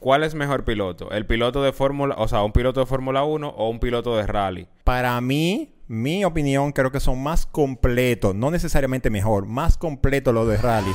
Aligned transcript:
¿cuál 0.00 0.24
es 0.24 0.34
mejor 0.34 0.64
piloto? 0.64 1.10
¿El 1.10 1.26
piloto 1.26 1.62
de 1.62 1.72
Fórmula, 1.72 2.14
o 2.18 2.28
sea, 2.28 2.42
un 2.42 2.52
piloto 2.52 2.80
de 2.80 2.86
Fórmula 2.86 3.24
1 3.24 3.48
o 3.48 3.68
un 3.68 3.80
piloto 3.80 4.16
de 4.16 4.26
rally? 4.26 4.68
Para 4.84 5.20
mí, 5.20 5.74
mi 5.86 6.24
opinión, 6.24 6.72
creo 6.72 6.90
que 6.92 7.00
son 7.00 7.22
más 7.22 7.46
completos, 7.46 8.34
no 8.34 8.50
necesariamente 8.50 9.10
mejor, 9.10 9.46
más 9.46 9.76
completos 9.78 10.34
los 10.34 10.48
de 10.48 10.56
rally. 10.58 10.92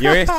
Y 0.00 0.06
hoy, 0.06 0.18
es- 0.18 0.30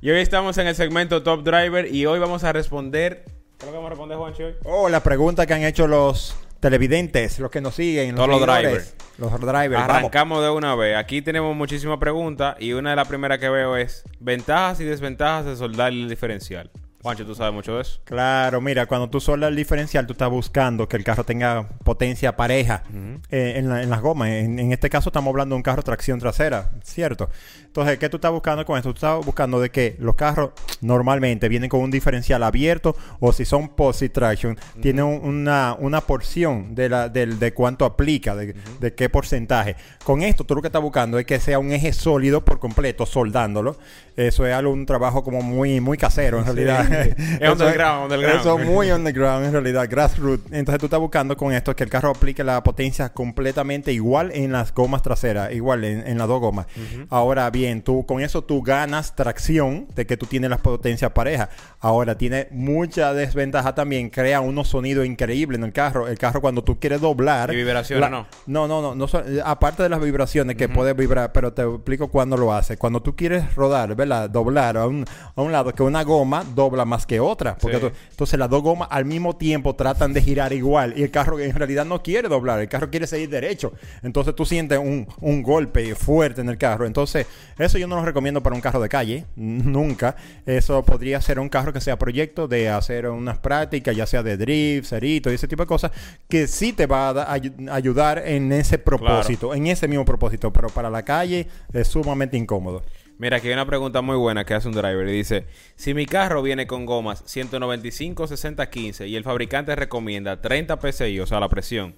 y 0.00 0.10
hoy 0.10 0.20
estamos 0.20 0.56
en 0.58 0.66
el 0.66 0.74
segmento 0.74 1.22
Top 1.22 1.42
Driver 1.42 1.92
y 1.92 2.06
hoy 2.06 2.18
vamos 2.18 2.44
a 2.44 2.52
responder. 2.52 3.24
¿Qué 3.58 3.66
es 3.66 3.66
lo 3.66 3.70
que 3.72 3.76
vamos 3.76 3.86
a 3.86 3.90
responder, 3.90 4.18
Juancho? 4.18 4.44
Oh, 4.64 4.88
la 4.88 5.02
pregunta 5.02 5.46
que 5.46 5.54
han 5.54 5.62
hecho 5.64 5.86
los 5.86 6.34
televidentes, 6.62 7.40
los 7.40 7.50
que 7.50 7.60
nos 7.60 7.74
siguen, 7.74 8.14
Todos 8.14 8.28
los 8.28 8.40
drivers. 8.40 8.94
Los 9.18 9.32
drivers, 9.32 9.72
vamos. 9.72 9.96
Arrancamos 9.96 10.42
de 10.42 10.50
una 10.50 10.76
vez. 10.76 10.96
Aquí 10.96 11.20
tenemos 11.20 11.56
muchísimas 11.56 11.98
preguntas 11.98 12.54
y 12.60 12.72
una 12.72 12.90
de 12.90 12.96
las 12.96 13.08
primeras 13.08 13.40
que 13.40 13.50
veo 13.50 13.76
es 13.76 14.04
ventajas 14.20 14.80
y 14.80 14.84
desventajas 14.84 15.44
de 15.44 15.56
soldar 15.56 15.92
el 15.92 16.08
diferencial. 16.08 16.70
Juancho, 17.02 17.26
tú 17.26 17.34
sabes 17.34 17.52
mucho 17.52 17.74
de 17.74 17.82
eso. 17.82 17.98
Claro, 18.04 18.60
mira, 18.60 18.86
cuando 18.86 19.10
tú 19.10 19.20
soldas 19.20 19.50
el 19.50 19.56
diferencial, 19.56 20.06
tú 20.06 20.12
estás 20.12 20.30
buscando 20.30 20.88
que 20.88 20.96
el 20.96 21.02
carro 21.02 21.24
tenga 21.24 21.66
potencia 21.82 22.36
pareja 22.36 22.84
eh, 23.30 23.54
en, 23.56 23.68
la- 23.68 23.82
en 23.82 23.90
las 23.90 24.00
gomas. 24.00 24.28
En, 24.28 24.60
en 24.60 24.72
este 24.72 24.88
caso 24.88 25.08
estamos 25.08 25.30
hablando 25.32 25.54
de 25.54 25.56
un 25.56 25.62
carro 25.64 25.82
tracción 25.82 26.20
trasera, 26.20 26.70
¿cierto? 26.84 27.28
Entonces, 27.66 27.98
¿qué 27.98 28.08
tú 28.08 28.18
estás 28.18 28.30
buscando 28.30 28.64
con 28.64 28.76
esto? 28.76 28.90
Tú 28.90 28.96
estás 28.98 29.24
buscando 29.26 29.58
de 29.58 29.70
que 29.70 29.96
los 29.98 30.14
carros 30.14 30.50
normalmente 30.80 31.48
vienen 31.48 31.68
con 31.68 31.80
un 31.80 31.90
diferencial 31.90 32.42
abierto 32.44 32.94
o 33.18 33.32
si 33.32 33.44
son 33.46 33.70
posi 33.70 34.08
traction, 34.08 34.56
tienen 34.80 35.04
un- 35.04 35.24
una, 35.24 35.74
una 35.80 36.02
porción 36.02 36.74
de, 36.76 36.88
la, 36.88 37.08
de 37.08 37.52
cuánto 37.52 37.84
aplica, 37.84 38.36
de, 38.36 38.54
de 38.78 38.94
qué 38.94 39.08
porcentaje. 39.08 39.74
Con 40.04 40.22
esto, 40.22 40.44
tú 40.44 40.54
lo 40.54 40.62
que 40.62 40.68
estás 40.68 40.82
buscando 40.82 41.18
es 41.18 41.26
que 41.26 41.40
sea 41.40 41.58
un 41.58 41.72
eje 41.72 41.92
sólido 41.92 42.44
por 42.44 42.60
completo, 42.60 43.06
soldándolo. 43.06 43.76
Eso 44.14 44.46
es 44.46 44.54
algo, 44.54 44.72
un 44.72 44.84
trabajo 44.86 45.24
como 45.24 45.40
muy, 45.42 45.80
muy 45.80 45.96
casero 45.98 46.38
en 46.38 46.44
realidad. 46.44 46.91
Es 47.40 47.50
underground, 47.50 48.04
underground. 48.04 48.40
Eso 48.40 48.58
es 48.58 48.66
muy 48.66 48.90
underground 48.90 49.46
en 49.46 49.52
realidad, 49.52 49.88
grassroots. 49.88 50.52
Entonces 50.52 50.78
tú 50.78 50.86
estás 50.86 51.00
buscando 51.00 51.36
con 51.36 51.52
esto 51.52 51.74
que 51.74 51.84
el 51.84 51.90
carro 51.90 52.10
aplique 52.10 52.44
la 52.44 52.62
potencia 52.62 53.10
completamente 53.10 53.92
igual 53.92 54.30
en 54.32 54.52
las 54.52 54.72
gomas 54.74 55.02
traseras, 55.02 55.52
igual 55.52 55.84
en, 55.84 56.06
en 56.06 56.18
las 56.18 56.28
dos 56.28 56.40
gomas. 56.40 56.66
Ahora 57.08 57.50
bien, 57.50 57.82
tú 57.82 58.04
con 58.06 58.20
eso 58.20 58.42
tú 58.42 58.62
ganas 58.62 59.14
tracción 59.14 59.86
de 59.94 60.06
que 60.06 60.16
tú 60.16 60.26
tienes 60.26 60.50
las 60.50 60.60
potencias 60.60 61.10
parejas. 61.12 61.48
Ahora 61.80 62.16
tiene 62.16 62.48
mucha 62.50 63.12
desventaja 63.12 63.74
también, 63.74 64.10
crea 64.10 64.40
unos 64.40 64.68
sonidos 64.68 65.06
increíbles 65.06 65.58
en 65.58 65.64
el 65.64 65.72
carro. 65.72 66.08
El 66.08 66.18
carro 66.18 66.40
cuando 66.40 66.62
tú 66.62 66.78
quieres 66.78 67.00
doblar... 67.00 67.52
¿Y 67.52 67.56
vibraciones 67.56 68.10
no? 68.10 68.26
No, 68.46 68.68
no, 68.68 68.94
no. 68.94 69.06
aparte 69.44 69.82
de 69.82 69.88
las 69.88 70.00
vibraciones 70.00 70.56
que 70.56 70.68
puedes 70.68 70.96
vibrar, 70.96 71.32
pero 71.32 71.52
te 71.52 71.62
explico 71.62 72.08
cuándo 72.08 72.36
lo 72.36 72.52
hace. 72.52 72.76
Cuando 72.76 73.02
tú 73.02 73.16
quieres 73.16 73.54
rodar, 73.54 73.94
¿verdad? 73.94 74.30
Doblar 74.30 74.76
a 74.76 74.86
un, 74.86 75.04
a 75.34 75.42
un 75.42 75.52
lado, 75.52 75.72
que 75.72 75.82
una 75.82 76.02
goma 76.04 76.44
dobla 76.54 76.81
más 76.84 77.06
que 77.06 77.20
otra. 77.20 77.56
Porque 77.56 77.78
Sí. 77.78 77.86
entonces 78.10 78.38
las 78.38 78.48
dos 78.50 78.62
gomas 78.62 78.88
al 78.90 79.04
mismo 79.04 79.36
tiempo 79.36 79.74
tratan 79.74 80.12
de 80.12 80.22
girar 80.22 80.52
igual. 80.52 80.94
Y 80.96 81.02
el 81.02 81.10
carro 81.10 81.38
en 81.40 81.54
realidad 81.54 81.84
no 81.84 82.02
quiere 82.02 82.28
doblar. 82.28 82.60
El 82.60 82.68
carro 82.68 82.90
quiere 82.90 83.06
seguir 83.06 83.28
derecho. 83.30 83.72
Entonces 84.02 84.34
tú 84.34 84.44
sientes 84.44 84.78
un, 84.78 85.06
un 85.20 85.42
golpe 85.42 85.94
fuerte 85.94 86.40
en 86.40 86.48
el 86.48 86.58
carro. 86.58 86.86
Entonces, 86.86 87.26
eso 87.58 87.78
yo 87.78 87.86
no 87.86 87.96
lo 87.96 88.04
recomiendo 88.04 88.42
para 88.42 88.54
un 88.56 88.62
carro 88.62 88.80
de 88.80 88.88
calle. 88.88 89.24
Nunca. 89.36 90.16
Eso 90.46 90.82
podría 90.84 91.20
ser 91.20 91.38
un 91.38 91.48
carro 91.48 91.72
que 91.72 91.80
sea 91.80 91.98
proyecto 91.98 92.48
de 92.48 92.68
hacer 92.68 93.08
unas 93.08 93.38
prácticas, 93.38 93.96
ya 93.96 94.06
sea 94.06 94.22
de 94.22 94.36
drift, 94.36 94.88
cerito 94.88 95.30
y 95.30 95.34
ese 95.34 95.48
tipo 95.48 95.62
de 95.62 95.66
cosas, 95.66 95.90
que 96.28 96.46
sí 96.46 96.72
te 96.72 96.86
va 96.86 97.08
a 97.08 97.12
da- 97.12 97.28
ayu- 97.36 97.70
ayudar 97.70 98.22
en 98.26 98.52
ese 98.52 98.78
propósito, 98.78 99.54
en 99.54 99.66
ese 99.66 99.88
mismo 99.88 100.04
propósito. 100.04 100.52
Pero 100.52 100.68
para 100.68 100.90
la 100.90 101.04
calle 101.04 101.46
es 101.72 101.88
sumamente 101.88 102.36
incómodo. 102.36 102.82
Mira, 103.22 103.36
aquí 103.36 103.46
hay 103.46 103.52
una 103.52 103.66
pregunta 103.66 104.02
muy 104.02 104.16
buena 104.16 104.44
que 104.44 104.52
hace 104.52 104.66
un 104.66 104.74
driver 104.74 105.06
dice, 105.06 105.46
si 105.76 105.94
mi 105.94 106.06
carro 106.06 106.42
viene 106.42 106.66
con 106.66 106.86
gomas 106.86 107.22
195, 107.24 108.26
60, 108.26 108.68
15 108.68 109.06
y 109.06 109.14
el 109.14 109.22
fabricante 109.22 109.76
recomienda 109.76 110.40
30 110.40 110.76
PSI, 110.80 111.20
o 111.20 111.26
sea, 111.28 111.38
la 111.38 111.48
presión, 111.48 111.94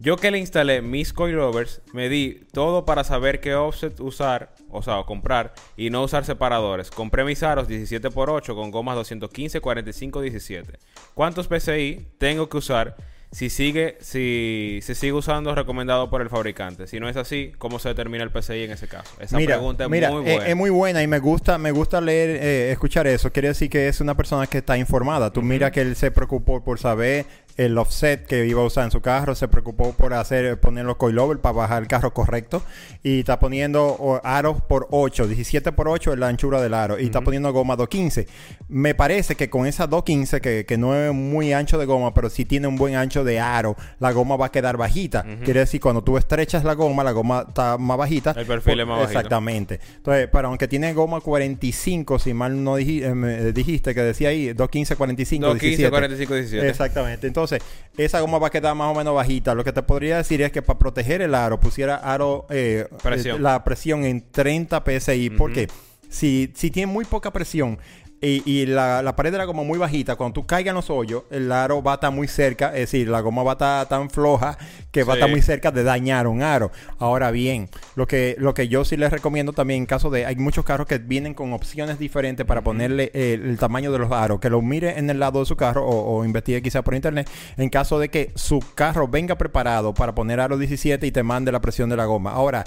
yo 0.00 0.16
que 0.16 0.32
le 0.32 0.38
instalé 0.38 0.82
mis 0.82 1.12
coilovers, 1.12 1.80
me 1.92 2.08
di 2.08 2.40
todo 2.50 2.84
para 2.84 3.04
saber 3.04 3.38
qué 3.38 3.54
offset 3.54 4.00
usar, 4.00 4.52
o 4.68 4.82
sea, 4.82 5.04
comprar 5.04 5.54
y 5.76 5.90
no 5.90 6.02
usar 6.02 6.24
separadores. 6.24 6.90
Compré 6.90 7.22
mis 7.22 7.44
aros 7.44 7.68
17x8 7.68 8.52
con 8.56 8.72
gomas 8.72 8.96
215, 8.96 9.60
45, 9.60 10.20
17. 10.22 10.72
¿Cuántos 11.14 11.46
PSI 11.46 12.08
tengo 12.18 12.48
que 12.48 12.56
usar 12.56 12.96
si 13.30 13.50
sigue 13.50 13.98
si 14.00 14.80
se 14.82 14.94
sigue 14.94 15.12
usando 15.12 15.54
recomendado 15.54 16.08
por 16.10 16.22
el 16.22 16.30
fabricante? 16.30 16.86
Si 16.86 16.98
no 16.98 17.08
es 17.08 17.16
así, 17.16 17.52
¿cómo 17.58 17.78
se 17.78 17.90
determina 17.90 18.24
el 18.24 18.30
PSI 18.30 18.64
en 18.64 18.70
ese 18.72 18.88
caso? 18.88 19.10
Esa 19.20 19.36
pregunta 19.36 19.84
es 19.84 19.90
mira, 19.90 20.10
muy 20.10 20.20
eh, 20.28 20.34
buena. 20.34 20.46
es 20.46 20.56
muy 20.56 20.70
buena 20.70 21.02
y 21.02 21.06
me 21.06 21.18
gusta, 21.18 21.58
me 21.58 21.70
gusta 21.70 22.00
leer, 22.00 22.30
eh, 22.30 22.72
escuchar 22.72 23.06
eso. 23.06 23.30
Quiere 23.30 23.48
decir 23.48 23.68
que 23.68 23.88
es 23.88 24.00
una 24.00 24.16
persona 24.16 24.46
que 24.46 24.58
está 24.58 24.78
informada. 24.78 25.32
Tú 25.32 25.42
mira 25.42 25.70
que 25.70 25.80
él 25.80 25.96
se 25.96 26.10
preocupó 26.10 26.64
por 26.64 26.78
saber 26.78 27.26
el 27.58 27.76
offset 27.76 28.24
que 28.24 28.46
iba 28.46 28.62
a 28.62 28.64
usar 28.64 28.84
en 28.84 28.90
su 28.90 29.00
carro, 29.02 29.34
se 29.34 29.48
preocupó 29.48 29.92
por 29.92 30.14
hacer, 30.14 30.58
poner 30.58 30.86
los 30.86 30.96
coilovers 30.96 31.40
para 31.40 31.52
bajar 31.52 31.82
el 31.82 31.88
carro 31.88 32.14
correcto 32.14 32.62
y 33.02 33.18
está 33.18 33.38
poniendo 33.38 34.20
aros 34.24 34.62
por 34.62 34.86
8, 34.90 35.26
17 35.26 35.72
por 35.72 35.88
8 35.88 36.12
es 36.14 36.18
la 36.18 36.28
anchura 36.28 36.62
del 36.62 36.72
aro 36.72 36.98
y 36.98 37.04
está 37.06 37.20
poniendo 37.20 37.52
goma 37.52 37.76
215. 37.76 38.26
Me 38.68 38.94
parece 38.94 39.34
que 39.34 39.50
con 39.50 39.66
esa 39.66 39.86
215, 39.86 40.40
que, 40.40 40.64
que 40.66 40.78
no 40.78 40.94
es 40.94 41.12
muy 41.12 41.52
ancho 41.52 41.78
de 41.78 41.84
goma, 41.86 42.14
pero 42.14 42.30
sí 42.30 42.44
tiene 42.44 42.68
un 42.68 42.76
buen 42.76 42.94
ancho 42.94 43.24
de 43.24 43.40
aro, 43.40 43.76
la 43.98 44.12
goma 44.12 44.36
va 44.36 44.46
a 44.46 44.52
quedar 44.52 44.76
bajita. 44.76 45.24
Quiere 45.44 45.60
decir, 45.60 45.80
cuando 45.80 46.02
tú 46.04 46.16
estrechas 46.16 46.62
la 46.62 46.74
goma, 46.74 47.02
la 47.02 47.12
goma 47.12 47.44
está 47.48 47.76
más 47.76 47.98
bajita. 47.98 48.30
El 48.36 48.46
perfil 48.46 48.74
Por- 48.74 48.80
es 48.82 48.86
más 48.86 48.98
bajito. 49.00 49.18
Exactamente. 49.18 49.80
Entonces, 49.96 50.28
pero 50.30 50.46
aunque 50.48 50.68
tiene 50.68 50.92
goma 50.94 51.20
45, 51.20 52.18
si 52.20 52.34
mal 52.34 52.62
no 52.62 52.78
diji- 52.78 53.02
eh, 53.02 53.14
me 53.14 53.52
dijiste 53.52 53.94
que 53.94 54.02
decía 54.02 54.28
ahí, 54.28 54.52
215, 54.52 54.94
45, 54.96 55.46
215, 55.46 55.76
17. 55.76 55.90
45, 55.90 56.34
17. 56.34 56.68
Exactamente. 56.68 57.26
Entonces, 57.26 57.47
esa 57.96 58.20
goma 58.20 58.38
va 58.38 58.48
a 58.48 58.50
quedar 58.50 58.74
más 58.74 58.90
o 58.90 58.94
menos 58.98 59.14
bajita. 59.14 59.54
Lo 59.54 59.64
que 59.64 59.72
te 59.72 59.82
podría 59.82 60.18
decir 60.18 60.42
es 60.42 60.52
que 60.52 60.62
para 60.62 60.78
proteger 60.78 61.22
el 61.22 61.34
aro, 61.34 61.58
pusiera 61.60 61.96
aro, 61.96 62.46
eh, 62.50 62.86
Presión. 63.02 63.42
la 63.42 63.64
presión 63.64 64.04
en 64.04 64.30
30 64.30 64.82
psi. 65.00 65.30
Porque 65.30 65.68
si, 66.08 66.52
si 66.54 66.70
tiene 66.70 66.90
muy 66.92 67.04
poca 67.04 67.32
presión 67.32 67.78
y, 68.20 68.42
y 68.50 68.66
la, 68.66 69.02
la 69.02 69.14
pared 69.14 69.30
de 69.30 69.38
la 69.38 69.44
goma 69.44 69.62
muy 69.62 69.78
bajita, 69.78 70.16
cuando 70.16 70.34
tú 70.34 70.46
caigas 70.46 70.72
en 70.72 70.76
los 70.76 70.90
hoyos, 70.90 71.24
el 71.30 71.52
aro 71.52 71.82
va 71.82 71.92
a 71.92 71.94
estar 71.94 72.12
muy 72.12 72.26
cerca. 72.26 72.68
Es 72.68 72.90
decir, 72.90 73.08
la 73.08 73.20
goma 73.20 73.42
va 73.42 73.52
a 73.52 73.54
estar 73.54 73.88
tan 73.88 74.10
floja 74.10 74.58
que 74.90 75.04
va 75.04 75.14
a 75.14 75.16
estar 75.16 75.30
muy 75.30 75.42
cerca 75.42 75.70
de 75.70 75.84
dañar 75.84 76.26
un 76.26 76.42
aro. 76.42 76.72
Ahora 76.98 77.30
bien, 77.30 77.68
lo 77.94 78.06
que, 78.06 78.34
lo 78.38 78.54
que 78.54 78.68
yo 78.68 78.84
sí 78.84 78.96
les 78.96 79.12
recomiendo 79.12 79.52
también 79.52 79.80
en 79.80 79.86
caso 79.86 80.10
de... 80.10 80.26
Hay 80.26 80.36
muchos 80.36 80.64
carros 80.64 80.86
que 80.86 80.98
vienen 80.98 81.34
con 81.34 81.52
opciones 81.52 81.98
diferentes 81.98 82.44
para 82.44 82.62
ponerle 82.62 83.10
eh, 83.14 83.38
el 83.40 83.58
tamaño 83.58 83.92
de 83.92 83.98
los 83.98 84.10
aros. 84.10 84.40
Que 84.40 84.50
lo 84.50 84.62
mire 84.62 84.98
en 84.98 85.10
el 85.10 85.20
lado 85.20 85.40
de 85.40 85.46
su 85.46 85.56
carro 85.56 85.86
o, 85.86 86.18
o 86.18 86.24
investigue 86.24 86.60
quizá 86.62 86.82
por 86.82 86.94
internet. 86.94 87.30
En 87.56 87.68
caso 87.68 87.98
de 87.98 88.08
que 88.08 88.32
su 88.34 88.60
carro 88.74 89.06
venga 89.06 89.36
preparado 89.36 89.94
para 89.94 90.14
poner 90.14 90.40
aro 90.40 90.58
17 90.58 91.06
y 91.06 91.12
te 91.12 91.22
mande 91.22 91.52
la 91.52 91.60
presión 91.60 91.88
de 91.88 91.96
la 91.96 92.06
goma. 92.06 92.32
Ahora... 92.32 92.64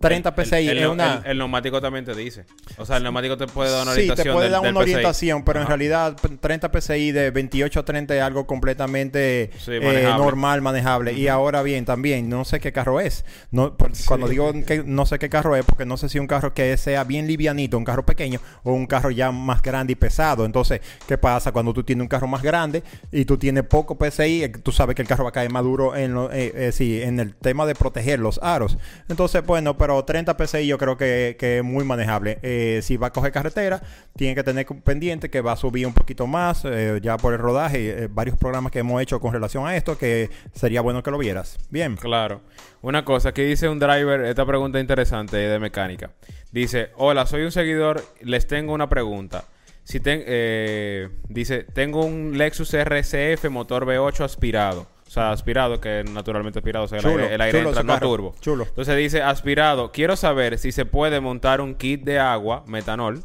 30 0.00 0.34
El- 0.36 0.44
PSI 0.44 0.68
el, 0.68 0.76
es 0.78 0.82
el- 0.84 0.88
una... 0.90 1.14
el- 1.24 1.30
el 1.32 1.38
neumático 1.38 1.80
también 1.80 2.04
te 2.04 2.14
dice. 2.14 2.44
O 2.78 2.84
sea, 2.84 2.98
el 2.98 3.02
neumático 3.02 3.36
te 3.36 3.46
puede 3.46 3.70
dar 3.70 3.82
una 3.82 3.92
Sí, 3.92 4.00
orientación. 4.00 4.26
te 4.26 4.32
puede 4.32 4.44
del- 4.44 4.52
dar 4.52 4.60
una 4.70 4.80
orientación, 4.80 5.44
pero 5.44 5.60
en 5.62 5.66
realidad 5.66 6.16
p- 6.20 6.28
30 6.36 6.70
PSI 6.70 7.12
de 7.12 7.30
28 7.30 7.80
a 7.80 7.84
30 7.84 8.14
es 8.16 8.22
algo 8.22 8.46
completamente 8.46 9.50
Sí, 9.58 9.72
eh, 9.72 9.80
manejable. 9.80 10.24
normal, 10.24 10.62
manejable. 10.62 11.12
Y 11.12 11.28
ahora 11.28 11.62
bien, 11.62 11.84
también, 11.84 12.28
no 12.28 12.44
sé 12.44 12.60
qué 12.60 12.72
carro 12.72 13.00
es. 13.00 13.24
No, 13.50 13.76
por- 13.76 13.92
Cuando 14.06 14.28
digo 14.28 14.52
que 14.66 14.82
no 14.84 15.06
sé 15.06 15.18
qué 15.18 15.28
carro 15.28 15.56
es, 15.56 15.64
porque 15.64 15.86
no 15.86 15.96
sé 15.96 16.08
si 16.08 16.18
un 16.18 16.26
carro 16.26 16.52
que 16.54 16.76
sea 16.76 17.04
bien 17.04 17.26
livianito, 17.26 17.78
un 17.78 17.84
carro 17.84 18.04
pequeño, 18.04 18.40
o 18.64 18.72
un 18.72 18.86
carro 18.86 19.10
ya 19.10 19.30
más 19.32 19.62
grande 19.62 19.92
y 19.92 19.96
pesado. 19.96 20.44
Entonces, 20.44 20.80
¿qué 21.08 21.16
pasa 21.18 21.52
cuando 21.52 21.72
tú 21.72 21.82
tienes 21.84 22.02
un 22.02 22.08
carro 22.08 22.26
más 22.26 22.42
grande 22.42 22.82
y 23.12 23.24
tú 23.24 23.38
tienes 23.38 23.64
poco 23.64 23.96
PSI? 23.96 24.44
eh, 24.44 24.48
Tú 24.48 24.72
sabes 24.72 24.94
que 24.96 25.02
el 25.02 25.08
carro 25.08 25.24
va 25.24 25.30
a 25.30 25.32
caer 25.32 25.50
más 25.50 25.62
duro 25.62 25.96
en, 25.96 26.12
lo- 26.14 26.30
eh, 26.32 26.52
eh, 26.54 26.72
sí, 26.72 27.00
en 27.02 27.20
el 27.20 27.34
tema 27.34 27.66
de 27.66 27.74
proteger 27.74 28.18
los 28.18 28.38
aros. 28.42 28.76
Entonces, 29.08 29.44
bueno, 29.46 29.76
pero 29.78 29.85
30 30.04 30.36
PSI 30.36 30.66
yo 30.66 30.78
creo 30.78 30.96
que, 30.96 31.36
que 31.38 31.58
es 31.58 31.64
muy 31.64 31.84
manejable. 31.84 32.38
Eh, 32.42 32.80
si 32.82 32.96
va 32.96 33.08
a 33.08 33.12
coger 33.12 33.32
carretera, 33.32 33.80
tiene 34.16 34.34
que 34.34 34.42
tener 34.42 34.66
pendiente 34.84 35.30
que 35.30 35.40
va 35.40 35.52
a 35.52 35.56
subir 35.56 35.86
un 35.86 35.94
poquito 35.94 36.26
más 36.26 36.64
eh, 36.64 36.98
ya 37.02 37.16
por 37.16 37.32
el 37.32 37.38
rodaje. 37.38 38.04
eh, 38.04 38.08
varios 38.10 38.36
programas 38.36 38.72
que 38.72 38.80
hemos 38.80 39.00
hecho 39.00 39.20
con 39.20 39.32
relación 39.32 39.66
a 39.66 39.76
esto 39.76 39.96
que 39.96 40.30
sería 40.52 40.80
bueno 40.80 41.02
que 41.02 41.10
lo 41.10 41.18
vieras. 41.18 41.58
Bien. 41.70 41.96
Claro. 41.96 42.42
Una 42.82 43.04
cosa, 43.04 43.32
que 43.32 43.42
dice 43.44 43.68
un 43.68 43.78
driver, 43.78 44.20
esta 44.22 44.44
pregunta 44.44 44.80
interesante 44.80 45.36
de 45.36 45.58
mecánica. 45.58 46.10
Dice, 46.52 46.90
hola, 46.96 47.26
soy 47.26 47.42
un 47.42 47.52
seguidor, 47.52 48.04
les 48.22 48.46
tengo 48.46 48.72
una 48.72 48.88
pregunta. 48.88 49.44
Si 49.84 50.00
dice, 50.00 51.64
tengo 51.72 52.04
un 52.04 52.36
Lexus 52.36 52.74
RCF 52.74 53.48
motor 53.50 53.86
V8 53.86 54.24
aspirado. 54.24 54.95
O 55.06 55.10
sea, 55.10 55.30
aspirado, 55.30 55.80
que 55.80 56.04
naturalmente 56.10 56.58
aspirado, 56.58 56.84
o 56.84 56.88
sea, 56.88 56.98
el 56.98 57.06
aire, 57.06 57.34
el 57.34 57.40
aire 57.40 57.58
chulo 57.58 57.70
entra, 57.70 57.82
no 57.84 57.98
turbo. 58.00 58.34
chulo. 58.40 58.64
Entonces 58.64 58.96
dice, 58.96 59.22
aspirado, 59.22 59.92
quiero 59.92 60.16
saber 60.16 60.58
si 60.58 60.72
se 60.72 60.84
puede 60.84 61.20
montar 61.20 61.60
un 61.60 61.74
kit 61.74 62.02
de 62.02 62.18
agua, 62.18 62.64
metanol, 62.66 63.22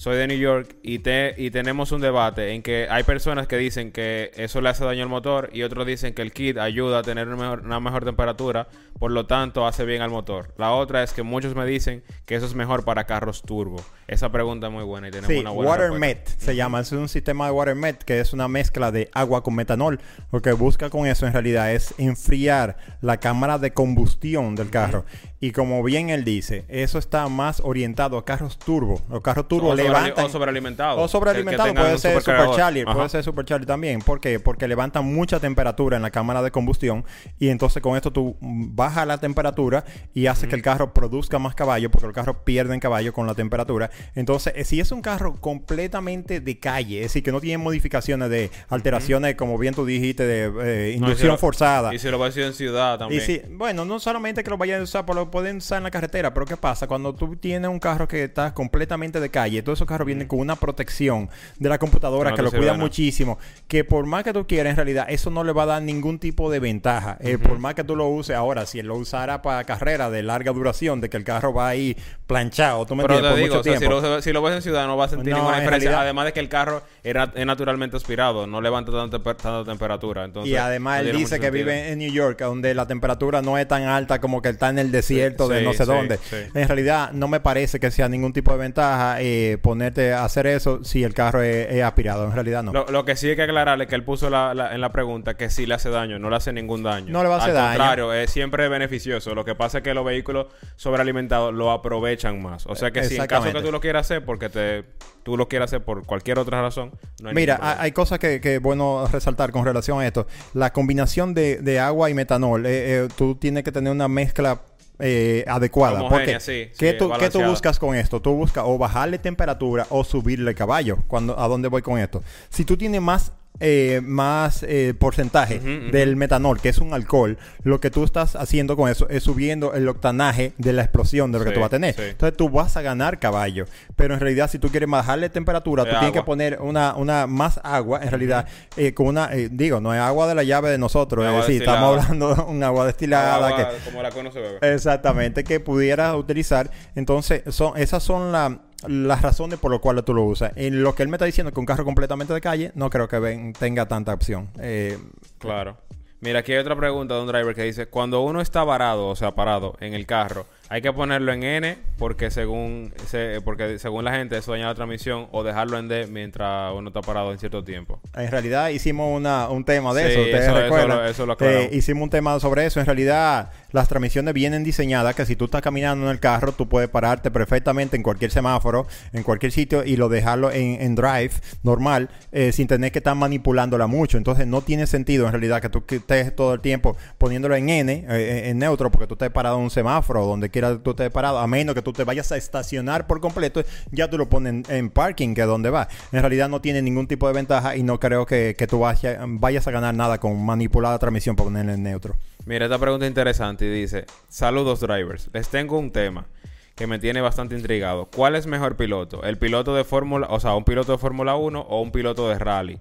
soy 0.00 0.16
de 0.16 0.26
New 0.28 0.38
York 0.38 0.76
y, 0.82 1.00
te, 1.00 1.34
y 1.36 1.50
tenemos 1.50 1.92
un 1.92 2.00
debate 2.00 2.54
en 2.54 2.62
que 2.62 2.86
hay 2.90 3.02
personas 3.02 3.46
que 3.46 3.58
dicen 3.58 3.92
que 3.92 4.30
eso 4.34 4.62
le 4.62 4.70
hace 4.70 4.82
daño 4.82 5.02
al 5.02 5.10
motor 5.10 5.50
y 5.52 5.62
otros 5.62 5.86
dicen 5.86 6.14
que 6.14 6.22
el 6.22 6.32
kit 6.32 6.56
ayuda 6.56 7.00
a 7.00 7.02
tener 7.02 7.28
una 7.28 7.36
mejor, 7.36 7.60
una 7.66 7.80
mejor 7.80 8.06
temperatura, 8.06 8.66
por 8.98 9.10
lo 9.10 9.26
tanto 9.26 9.66
hace 9.66 9.84
bien 9.84 10.00
al 10.00 10.08
motor. 10.08 10.54
La 10.56 10.72
otra 10.72 11.02
es 11.02 11.12
que 11.12 11.22
muchos 11.22 11.54
me 11.54 11.66
dicen 11.66 12.02
que 12.24 12.34
eso 12.34 12.46
es 12.46 12.54
mejor 12.54 12.82
para 12.86 13.04
carros 13.04 13.42
turbo. 13.42 13.76
Esa 14.08 14.32
pregunta 14.32 14.68
es 14.68 14.72
muy 14.72 14.84
buena 14.84 15.08
y 15.08 15.10
tenemos 15.10 15.30
Sí, 15.30 15.38
una 15.40 15.50
buena 15.50 15.70
WaterMet 15.70 16.26
se 16.38 16.56
llama. 16.56 16.80
Es 16.80 16.90
un 16.92 17.08
sistema 17.08 17.44
de 17.44 17.52
WaterMet 17.52 18.02
que 18.02 18.20
es 18.20 18.32
una 18.32 18.48
mezcla 18.48 18.90
de 18.90 19.10
agua 19.12 19.42
con 19.42 19.54
metanol. 19.54 20.00
Lo 20.32 20.40
que 20.40 20.52
busca 20.52 20.88
con 20.88 21.06
eso 21.06 21.26
en 21.26 21.34
realidad 21.34 21.72
es 21.74 21.94
enfriar 21.98 22.78
la 23.02 23.18
cámara 23.18 23.58
de 23.58 23.72
combustión 23.72 24.56
del 24.56 24.70
carro. 24.70 25.04
Y 25.40 25.52
como 25.52 25.82
bien 25.82 26.10
él 26.10 26.24
dice, 26.24 26.64
eso 26.68 26.98
está 26.98 27.28
más 27.28 27.60
orientado 27.64 28.18
a 28.18 28.24
carros 28.24 28.58
turbo. 28.58 29.00
Los 29.08 29.20
carros 29.22 29.46
turbo 29.48 29.68
sobre- 29.84 29.89
levantan... 29.92 30.24
o 30.24 30.28
sobrealimentados. 30.28 30.98
O 31.00 31.08
sobrealimentado, 31.08 31.74
puede 31.74 31.98
ser 31.98 32.20
supercharger, 32.20 32.86
Ajá. 32.88 32.96
puede 32.96 33.08
ser 33.08 33.22
supercharger 33.24 33.66
también. 33.66 34.00
¿Por 34.00 34.20
qué? 34.20 34.40
Porque 34.40 34.66
levantan 34.68 35.04
mucha 35.04 35.40
temperatura 35.40 35.96
en 35.96 36.02
la 36.02 36.10
cámara 36.10 36.42
de 36.42 36.50
combustión 36.50 37.04
y 37.38 37.48
entonces 37.48 37.82
con 37.82 37.96
esto 37.96 38.12
tú 38.12 38.36
bajas 38.40 39.06
la 39.06 39.18
temperatura 39.18 39.84
y 40.14 40.26
hace 40.26 40.48
que 40.48 40.56
el 40.56 40.62
carro 40.62 40.92
produzca 40.94 41.38
más 41.38 41.54
caballo 41.54 41.90
porque 41.90 42.06
los 42.06 42.14
carros 42.14 42.36
pierden 42.44 42.80
caballo 42.80 43.12
con 43.12 43.26
la 43.26 43.34
temperatura. 43.34 43.90
Entonces, 44.14 44.52
eh, 44.56 44.64
si 44.64 44.80
es 44.80 44.92
un 44.92 45.02
carro 45.02 45.36
completamente 45.40 46.40
de 46.40 46.58
calle, 46.58 46.98
es 46.98 47.04
decir, 47.04 47.22
que 47.22 47.32
no 47.32 47.40
tiene 47.40 47.58
modificaciones 47.58 48.30
de 48.30 48.50
alteraciones, 48.68 49.34
como 49.36 49.58
bien 49.58 49.74
tú 49.74 49.84
dijiste, 49.86 50.24
de 50.26 50.44
eh, 50.44 50.50
No, 50.50 50.52
y 50.52 50.92
si 50.92 50.96
inducción 50.96 51.28
lo- 51.32 51.38
forzada. 51.38 51.94
Y 51.94 51.98
si 51.98 52.08
lo 52.10 52.18
vas 52.18 52.26
a 52.26 52.28
decir 52.30 52.44
en 52.44 52.54
ciudad 52.54 52.98
también. 52.98 53.20
Y 53.22 53.24
sí, 53.24 53.40
bueno, 53.50 53.84
no 53.84 53.98
solamente 54.00 54.42
que 54.44 54.50
lo 54.50 54.58
vayan 54.58 54.80
a 54.80 54.84
usar, 54.84 55.06
pero 55.06 55.20
lo 55.20 55.30
pueden 55.30 55.58
usar 55.58 55.78
en 55.78 55.84
la 55.84 55.90
carretera. 55.90 56.32
Pero 56.34 56.46
¿qué 56.46 56.56
pasa? 56.56 56.86
Cuando 56.86 57.14
tú 57.14 57.36
tienes 57.36 57.70
un 57.70 57.78
carro 57.78 58.08
que 58.08 58.24
está 58.24 58.52
completamente 58.54 59.20
de 59.20 59.30
calle, 59.30 59.62
todos 59.62 59.79
esos 59.80 59.88
carros 59.88 60.06
vienen 60.06 60.28
con 60.28 60.38
una 60.38 60.56
protección 60.56 61.28
de 61.58 61.68
la 61.68 61.78
computadora 61.78 62.30
No 62.30 62.36
que 62.36 62.42
lo 62.42 62.50
cuida 62.52 62.74
muchísimo. 62.74 63.38
Que 63.68 63.84
por 63.84 64.06
más 64.06 64.24
que 64.24 64.32
tú 64.32 64.46
quieras, 64.46 64.70
en 64.70 64.76
realidad, 64.76 65.06
eso 65.08 65.30
no 65.30 65.42
le 65.44 65.52
va 65.52 65.62
a 65.64 65.66
dar 65.66 65.82
ningún 65.82 66.18
tipo 66.18 66.50
de 66.50 66.58
ventaja. 66.60 67.16
Eh, 67.20 67.38
por 67.38 67.58
más 67.58 67.74
que 67.74 67.84
tú 67.84 67.96
lo 67.96 68.08
uses 68.08 68.36
ahora, 68.36 68.66
si 68.66 68.78
él 68.78 68.86
lo 68.86 68.96
usara 68.96 69.42
para 69.42 69.64
carrera 69.64 70.10
de 70.10 70.22
larga 70.22 70.52
duración, 70.52 71.00
de 71.00 71.08
que 71.08 71.16
el 71.16 71.24
carro 71.24 71.52
va 71.54 71.68
ahí 71.68 71.96
planchado, 72.26 72.86
tú 72.86 72.94
me 72.94 73.02
Pero 73.04 73.14
entiendes, 73.16 73.34
te 73.36 73.40
por 73.40 73.48
mucho 73.58 73.60
o 73.60 73.62
sea, 73.72 73.78
si, 73.78 73.86
lo, 73.86 74.22
si 74.22 74.32
lo 74.32 74.42
ves 74.42 74.54
en 74.56 74.62
ciudad 74.62 74.86
no 74.86 74.96
vas 74.96 75.12
a 75.12 75.16
sentir 75.16 75.32
No, 75.32 75.38
ninguna 75.38 75.56
en 75.58 75.62
diferencia. 75.62 75.90
realidad- 75.90 76.02
Además 76.04 76.24
de 76.26 76.32
que 76.32 76.40
el 76.40 76.48
carro 76.48 76.82
era, 77.02 77.32
es 77.34 77.46
naturalmente 77.46 77.96
aspirado, 77.96 78.46
no 78.46 78.60
levanta 78.60 78.92
tanta, 78.92 79.18
tanta 79.22 79.64
temperatura. 79.64 80.24
Entonces, 80.24 80.52
Y 80.52 80.56
además 80.56 81.00
él 81.00 81.16
dice 81.16 81.40
que 81.40 81.50
vive 81.50 81.90
en 81.92 81.98
New 81.98 82.12
York, 82.12 82.38
donde 82.40 82.74
la 82.74 82.86
temperatura 82.86 83.42
no 83.42 83.58
es 83.58 83.66
tan 83.68 83.82
alta 83.84 84.20
como 84.20 84.42
que 84.42 84.50
está 84.50 84.68
en 84.70 84.78
el 84.78 84.90
desierto 84.92 85.48
Sí, 85.48 85.54
de 85.54 85.62
no 85.62 85.72
sé 85.72 85.84
sí, 85.84 85.90
dónde. 85.90 86.18
sí. 86.18 86.36
En 86.54 86.68
realidad 86.68 87.12
no 87.12 87.28
me 87.28 87.40
parece 87.40 87.80
que 87.80 87.90
sea 87.90 88.08
ningún 88.08 88.32
tipo 88.32 88.52
de 88.52 88.58
ventaja 88.58 89.16
eh, 89.20 89.58
ponerte 89.70 90.12
a 90.12 90.24
hacer 90.24 90.46
eso 90.48 90.82
si 90.82 91.04
el 91.04 91.14
carro 91.14 91.42
es, 91.42 91.68
es 91.70 91.82
aspirado. 91.84 92.24
En 92.24 92.32
realidad 92.32 92.62
no. 92.64 92.72
Lo, 92.72 92.86
lo 92.86 93.04
que 93.04 93.14
sí 93.14 93.28
hay 93.28 93.36
que 93.36 93.42
aclararle 93.42 93.86
que 93.86 93.94
él 93.94 94.02
puso 94.02 94.28
la- 94.30 94.52
la- 94.52 94.74
en 94.74 94.80
la 94.80 94.90
pregunta 94.90 95.34
que 95.34 95.48
sí 95.48 95.64
le 95.66 95.74
hace 95.74 95.90
daño, 95.90 96.18
no 96.18 96.28
le 96.28 96.36
hace 96.36 96.52
ningún 96.52 96.82
daño. 96.82 97.12
No 97.12 97.22
le 97.22 97.28
va 97.28 97.36
a 97.36 97.38
hacer 97.38 97.50
Al 97.50 97.56
daño. 97.56 97.68
contrario, 97.78 98.12
es 98.14 98.30
siempre 98.30 98.68
beneficioso. 98.68 99.34
Lo 99.34 99.44
que 99.44 99.54
pasa 99.54 99.78
es 99.78 99.84
que 99.84 99.94
los 99.94 100.04
vehículos 100.04 100.46
sobrealimentados 100.74 101.54
lo 101.54 101.70
aprovechan 101.70 102.42
más. 102.42 102.66
O 102.66 102.74
sea 102.74 102.90
que 102.90 103.04
si 103.04 103.16
en 103.16 103.26
caso 103.26 103.52
que 103.52 103.62
tú 103.62 103.70
lo 103.70 103.80
quieras 103.80 104.06
hacer 104.06 104.24
porque 104.24 104.48
te 104.48 104.84
tú 105.22 105.36
lo 105.36 105.48
quieras 105.48 105.70
hacer 105.70 105.84
por 105.84 106.04
cualquier 106.06 106.38
otra 106.38 106.62
razón, 106.62 106.92
no 107.22 107.28
hay 107.28 107.34
Mira, 107.34 107.58
hay, 107.78 107.92
cosas 107.92 108.18
que, 108.18 108.40
que 108.40 108.54
es 108.56 108.62
bueno 108.62 109.06
resaltar 109.12 109.52
con 109.52 109.64
relación 109.66 110.00
a 110.00 110.06
esto. 110.06 110.26
La 110.54 110.72
combinación 110.72 111.34
de, 111.34 111.58
de 111.58 111.78
agua 111.78 112.08
y 112.08 112.14
metanol, 112.14 112.64
eh, 112.64 112.70
eh, 113.04 113.08
tú 113.16 113.34
tienes 113.34 113.62
que 113.62 113.70
tener 113.70 113.92
una 113.92 114.08
mezcla 114.08 114.62
eh, 115.00 115.44
adecuada. 115.46 116.00
Homogénea, 116.00 116.38
porque 116.38 116.40
sí, 116.40 116.70
¿qué, 116.78 116.92
sí, 116.92 116.98
tú, 116.98 117.10
qué 117.18 117.30
tú 117.30 117.42
buscas 117.42 117.78
con 117.78 117.94
esto? 117.94 118.20
Tú 118.20 118.34
buscas 118.34 118.64
o 118.66 118.78
bajarle 118.78 119.18
temperatura 119.18 119.86
o 119.90 120.04
subirle 120.04 120.54
caballo. 120.54 120.98
Cuando, 121.08 121.38
¿A 121.38 121.48
dónde 121.48 121.68
voy 121.68 121.82
con 121.82 121.98
esto? 121.98 122.22
Si 122.48 122.64
tú 122.64 122.76
tienes 122.76 123.00
más 123.00 123.32
eh, 123.62 124.00
más 124.02 124.62
eh, 124.62 124.94
porcentaje 124.98 125.58
del 125.58 126.16
metanol, 126.16 126.60
que 126.60 126.70
es 126.70 126.78
un 126.78 126.94
alcohol, 126.94 127.36
lo 127.62 127.78
que 127.78 127.90
tú 127.90 128.04
estás 128.04 128.34
haciendo 128.36 128.74
con 128.76 128.88
eso 128.90 129.06
es 129.10 129.22
subiendo 129.22 129.74
el 129.74 129.86
octanaje 129.88 130.52
de 130.56 130.72
la 130.72 130.82
explosión 130.82 131.30
de 131.30 131.38
lo 131.40 131.44
que 131.44 131.50
tú 131.50 131.60
vas 131.60 131.66
a 131.66 131.70
tener. 131.70 131.94
sí. 131.94 132.02
Entonces 132.08 132.36
tú 132.38 132.48
vas 132.48 132.76
a 132.78 132.82
ganar 132.82 133.18
caballo. 133.18 133.66
Pero 133.96 134.14
en 134.14 134.20
realidad, 134.20 134.48
si 134.50 134.58
tú 134.58 134.68
quieres 134.70 134.88
bajarle 134.88 135.28
temperatura, 135.28 135.84
tú 135.84 135.90
Es 135.90 135.98
tienes 135.98 136.12
que 136.12 136.22
poner 136.22 136.58
una, 136.62 136.94
una 136.94 137.26
más 137.26 137.60
agua, 137.62 138.00
en 138.02 138.08
realidad, 138.08 138.46
eh, 138.78 138.94
con 138.94 139.08
una, 139.08 139.30
eh, 139.34 139.48
digo, 139.52 139.78
no 139.80 139.92
es 139.92 140.00
agua 140.00 140.26
de 140.26 140.34
la 140.34 140.42
llave 140.42 140.70
de 140.70 140.78
nosotros, 140.78 141.26
es 141.26 141.32
decir, 141.32 141.58
destilada. 141.58 141.76
estamos 141.76 142.04
hablando 142.04 142.34
de 142.34 142.50
un 142.50 142.62
agua 142.64 142.86
destilada 142.86 143.34
Agua 143.46 143.56
que, 143.56 143.90
como 143.90 144.02
la 144.02 144.10
conoce. 144.10 144.40
Exactamente, 144.62 145.44
que 145.44 145.60
pudieras 145.60 146.14
utilizar. 146.14 146.70
Entonces, 146.94 147.42
son, 147.48 147.76
esas 147.76 148.02
son 148.02 148.32
la- 148.32 148.58
las 148.86 149.22
razones 149.22 149.58
por 149.58 149.70
las 149.70 149.80
cuales 149.80 150.04
tú 150.04 150.14
lo 150.14 150.24
usas. 150.24 150.52
En 150.56 150.82
lo 150.82 150.94
que 150.94 151.02
él 151.02 151.08
me 151.08 151.16
está 151.16 151.24
diciendo 151.26 151.52
que 151.52 151.60
un 151.60 151.66
carro 151.66 151.84
completamente 151.84 152.32
de 152.32 152.40
calle, 152.40 152.72
no 152.74 152.90
creo 152.90 153.08
que 153.08 153.18
ven- 153.18 153.52
tenga 153.52 153.86
tanta 153.86 154.12
opción. 154.14 154.48
Eh, 154.60 154.98
Claro. 155.38 155.76
Mira, 156.20 156.40
aquí 156.40 156.52
hay 156.52 156.58
otra 156.58 156.76
pregunta 156.76 157.14
de 157.14 157.22
un 157.22 157.26
driver 157.28 157.54
que 157.54 157.62
dice, 157.62 157.86
cuando 157.86 158.20
uno 158.20 158.42
está 158.42 158.62
varado, 158.62 159.08
o 159.08 159.16
sea, 159.16 159.34
parado 159.34 159.76
en 159.80 159.94
el 159.94 160.04
carro, 160.04 160.44
hay 160.70 160.80
que 160.82 160.92
ponerlo 160.92 161.32
en 161.32 161.42
N 161.42 161.76
porque 161.98 162.30
según 162.30 162.94
se- 163.06 163.40
porque 163.44 163.78
según 163.78 164.04
la 164.04 164.12
gente 164.12 164.38
eso 164.38 164.52
daña 164.52 164.66
la 164.68 164.74
transmisión 164.74 165.26
o 165.32 165.42
dejarlo 165.42 165.76
en 165.78 165.88
D 165.88 166.06
mientras 166.06 166.72
uno 166.74 166.88
está 166.88 167.02
parado 167.02 167.32
en 167.32 167.38
cierto 167.38 167.62
tiempo. 167.64 168.00
en 168.16 168.30
realidad 168.30 168.68
hicimos 168.70 169.14
una, 169.14 169.48
un 169.50 169.64
tema 169.64 169.92
de 169.92 170.04
Sí, 170.06 170.10
eso, 170.12 170.20
ustedes 170.22 170.42
eso- 170.44 170.52
eso 170.52 170.60
recuerdan. 170.62 170.88
lo- 170.98 171.04
eso 171.06 171.26
lo. 171.26 171.36
Eh, 171.40 171.68
hicimos 171.72 172.04
un 172.04 172.10
tema 172.10 172.38
sobre 172.40 172.64
eso. 172.66 172.80
En 172.80 172.86
realidad, 172.86 173.50
las 173.72 173.88
transmisiones 173.88 174.32
vienen 174.32 174.64
diseñadas 174.64 175.14
que 175.14 175.26
si 175.26 175.36
tú 175.36 175.46
estás 175.46 175.60
caminando 175.60 176.06
en 176.06 176.12
el 176.12 176.20
carro, 176.20 176.52
tú 176.52 176.68
puedes 176.68 176.88
pararte 176.88 177.30
perfectamente 177.30 177.96
en 177.96 178.02
cualquier 178.02 178.30
semáforo, 178.30 178.86
en 179.12 179.22
cualquier 179.24 179.52
sitio 179.52 179.84
y 179.84 179.96
lo 179.96 180.08
dejarlo 180.08 180.50
en, 180.52 180.80
en 180.80 180.94
drive 180.94 181.32
normal, 181.64 182.08
eh, 182.32 182.52
sin 182.52 182.66
tener 182.68 182.92
que 182.92 182.98
estar 183.00 183.14
manipulándola 183.16 183.86
mucho. 183.88 184.16
Entonces, 184.18 184.46
no 184.46 184.62
tiene 184.62 184.86
sentido 184.86 185.26
en 185.26 185.32
realidad 185.32 185.60
que 185.60 185.68
tú 185.68 185.82
estés 185.88 186.34
todo 186.34 186.54
el 186.54 186.60
tiempo 186.60 186.96
poniéndolo 187.18 187.56
en 187.56 187.68
N, 187.68 188.06
eh, 188.08 188.42
en 188.50 188.58
neutro, 188.58 188.90
porque 188.90 189.06
tú 189.08 189.14
estés 189.14 189.30
parado 189.30 189.56
en 189.56 189.64
un 189.64 189.70
semáforo, 189.70 190.24
donde 190.26 190.48
tú 190.82 190.90
estés 190.90 191.10
parado, 191.10 191.38
a 191.38 191.46
menos 191.46 191.74
que 191.74 191.82
tú 191.82 191.92
te 191.92 192.04
vayas 192.04 192.30
a 192.32 192.36
estacionar 192.36 193.06
por 193.06 193.20
completo, 193.20 193.62
ya 193.90 194.08
tú 194.08 194.18
lo 194.18 194.28
pones 194.28 194.68
en, 194.68 194.90
parking, 194.90 195.34
que 195.34 195.40
es 195.42 195.46
donde 195.46 195.70
va. 195.70 195.88
En 196.12 196.20
realidad 196.20 196.48
no 196.48 196.60
tiene 196.60 196.82
ningún 196.82 197.06
tipo 197.06 197.26
de 197.26 197.34
ventaja 197.34 197.76
y 197.76 197.82
no 197.82 197.98
creo 198.00 198.26
que, 198.26 198.54
que 198.56 198.66
tú 198.66 198.80
vaya- 198.80 199.18
vayas 199.26 199.66
a 199.66 199.70
ganar 199.70 199.94
nada 199.94 200.18
con 200.18 200.44
manipular 200.44 200.92
la 200.92 200.98
transmisión 200.98 201.36
para 201.36 201.46
ponerla 201.46 201.74
en 201.74 201.82
neutro. 201.82 202.16
Mira, 202.46 202.64
esta 202.66 202.78
pregunta 202.78 203.04
es 203.06 203.10
interesante 203.10 203.64
y 203.66 203.68
dice, 203.70 204.06
saludos 204.28 204.80
drivers, 204.80 205.28
les 205.32 205.48
tengo 205.48 205.78
un 205.78 205.90
tema 205.90 206.26
que 206.74 206.86
me 206.86 206.98
tiene 206.98 207.20
bastante 207.20 207.54
intrigado. 207.56 208.06
¿Cuál 208.14 208.36
es 208.36 208.46
mejor 208.46 208.76
piloto? 208.76 209.22
¿El 209.22 209.36
piloto 209.36 209.74
de 209.74 209.84
Fórmula, 209.84 210.26
o 210.30 210.40
sea, 210.40 210.54
un 210.54 210.64
piloto 210.64 210.92
de 210.92 210.98
Fórmula 210.98 211.36
1 211.36 211.60
o 211.60 211.82
un 211.82 211.92
piloto 211.92 212.28
de 212.28 212.38
rally? 212.38 212.80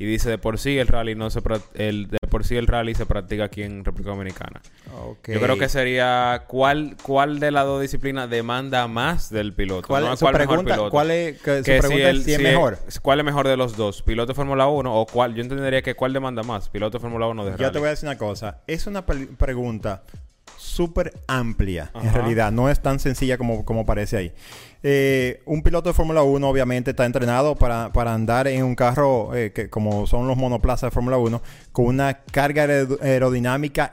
Y 0.00 0.04
dice, 0.04 0.30
de 0.30 0.38
por 0.38 0.58
sí 0.58 0.78
el 0.78 0.86
rally 0.86 1.14
no 1.16 1.28
se 1.28 1.40
el 1.74 2.08
de 2.08 2.18
por 2.28 2.44
sí 2.44 2.56
el 2.56 2.68
rally 2.68 2.94
se 2.94 3.04
practica 3.04 3.44
aquí 3.44 3.62
en 3.62 3.84
República 3.84 4.10
Dominicana. 4.10 4.60
Yo 5.26 5.40
creo 5.40 5.58
que 5.58 5.68
sería 5.68 6.44
cuál 6.46 6.96
cuál 7.02 7.40
de 7.40 7.50
las 7.50 7.64
dos 7.64 7.80
disciplinas 7.82 8.30
demanda 8.30 8.86
más 8.86 9.30
del 9.30 9.52
piloto. 9.54 9.88
¿Cuál, 9.88 10.04
no 10.04 10.16
su 10.16 10.24
cuál 10.24 10.34
mejor 10.34 10.46
pregunta, 10.48 10.74
piloto. 10.74 10.90
¿cuál 10.90 11.10
es, 11.10 11.40
que 11.42 11.58
su 11.58 11.64
Que 11.64 11.78
pregunta 11.80 12.10
el- 12.10 12.22
si 12.22 12.34
es 12.34 12.40
mejor? 12.40 12.78
¿Cuál 13.02 13.18
es 13.18 13.24
mejor 13.24 13.48
de 13.48 13.56
los 13.56 13.76
dos? 13.76 14.02
¿Piloto 14.02 14.32
de 14.32 14.34
Fórmula 14.36 14.68
1 14.68 14.94
o 14.94 15.06
cuál? 15.06 15.34
Yo 15.34 15.42
entendería 15.42 15.82
que 15.82 15.94
cuál 15.96 16.12
demanda 16.12 16.42
más, 16.44 16.68
piloto 16.68 16.98
de 16.98 17.02
Fórmula 17.02 17.26
1 17.26 17.42
o 17.42 17.44
de 17.44 17.50
rally. 17.52 17.64
Yo 17.64 17.72
te 17.72 17.78
voy 17.80 17.88
a 17.88 17.90
decir 17.90 18.08
una 18.08 18.18
cosa. 18.18 18.58
Es 18.68 18.86
una 18.86 19.04
pregunta 19.04 20.02
súper 20.78 21.12
amplia, 21.26 21.90
en 22.00 22.14
realidad. 22.14 22.52
No 22.52 22.70
es 22.70 22.78
tan 22.80 23.00
sencilla 23.00 23.36
como, 23.36 23.64
como 23.64 23.84
parece 23.84 24.16
ahí. 24.16 24.32
Eh, 24.84 25.42
un 25.44 25.62
piloto 25.62 25.88
de 25.88 25.92
Fórmula 25.92 26.22
1 26.22 26.48
obviamente 26.48 26.90
está 26.92 27.04
entrenado 27.04 27.56
para, 27.56 27.92
para 27.92 28.14
andar 28.14 28.46
en 28.46 28.62
un 28.62 28.76
carro 28.76 29.34
eh, 29.34 29.50
que 29.52 29.68
como 29.68 30.06
son 30.06 30.28
los 30.28 30.36
monoplazas 30.36 30.90
de 30.90 30.94
Fórmula 30.94 31.18
1 31.18 31.42
con 31.72 31.86
una 31.86 32.18
carga 32.30 32.64
aer- 32.66 32.98
aerodinámica 33.02 33.90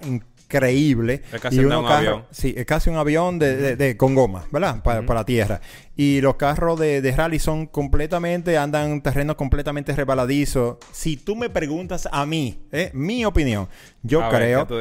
increíble. 0.55 1.21
Es 1.33 1.41
casi 1.41 1.57
y 1.57 1.59
un 1.65 1.71
avión. 1.71 2.25
Sí, 2.31 2.53
es 2.57 2.65
casi 2.65 2.89
un 2.89 2.97
avión 2.97 3.39
de, 3.39 3.55
de- 3.57 3.75
de- 3.75 3.97
con 3.97 4.15
goma, 4.15 4.45
¿verdad? 4.51 4.81
Para, 4.83 5.05
para 5.05 5.23
tierra. 5.25 5.61
Y 5.95 6.21
los 6.21 6.35
carros 6.35 6.79
de, 6.79 7.01
de 7.01 7.11
rally 7.11 7.39
son 7.39 7.67
completamente, 7.67 8.57
andan 8.57 8.91
en 8.91 9.01
terrenos 9.01 9.35
completamente 9.35 9.93
rebaladizos. 9.95 10.77
Si 10.91 11.17
tú 11.17 11.35
me 11.35 11.49
preguntas 11.49 12.07
a 12.11 12.25
mí, 12.25 12.59
¿eh? 12.71 12.91
mi 12.93 13.25
opinión, 13.25 13.67
yo 14.03 14.23
A 14.23 14.29
creo 14.29 14.67
que 14.67 14.75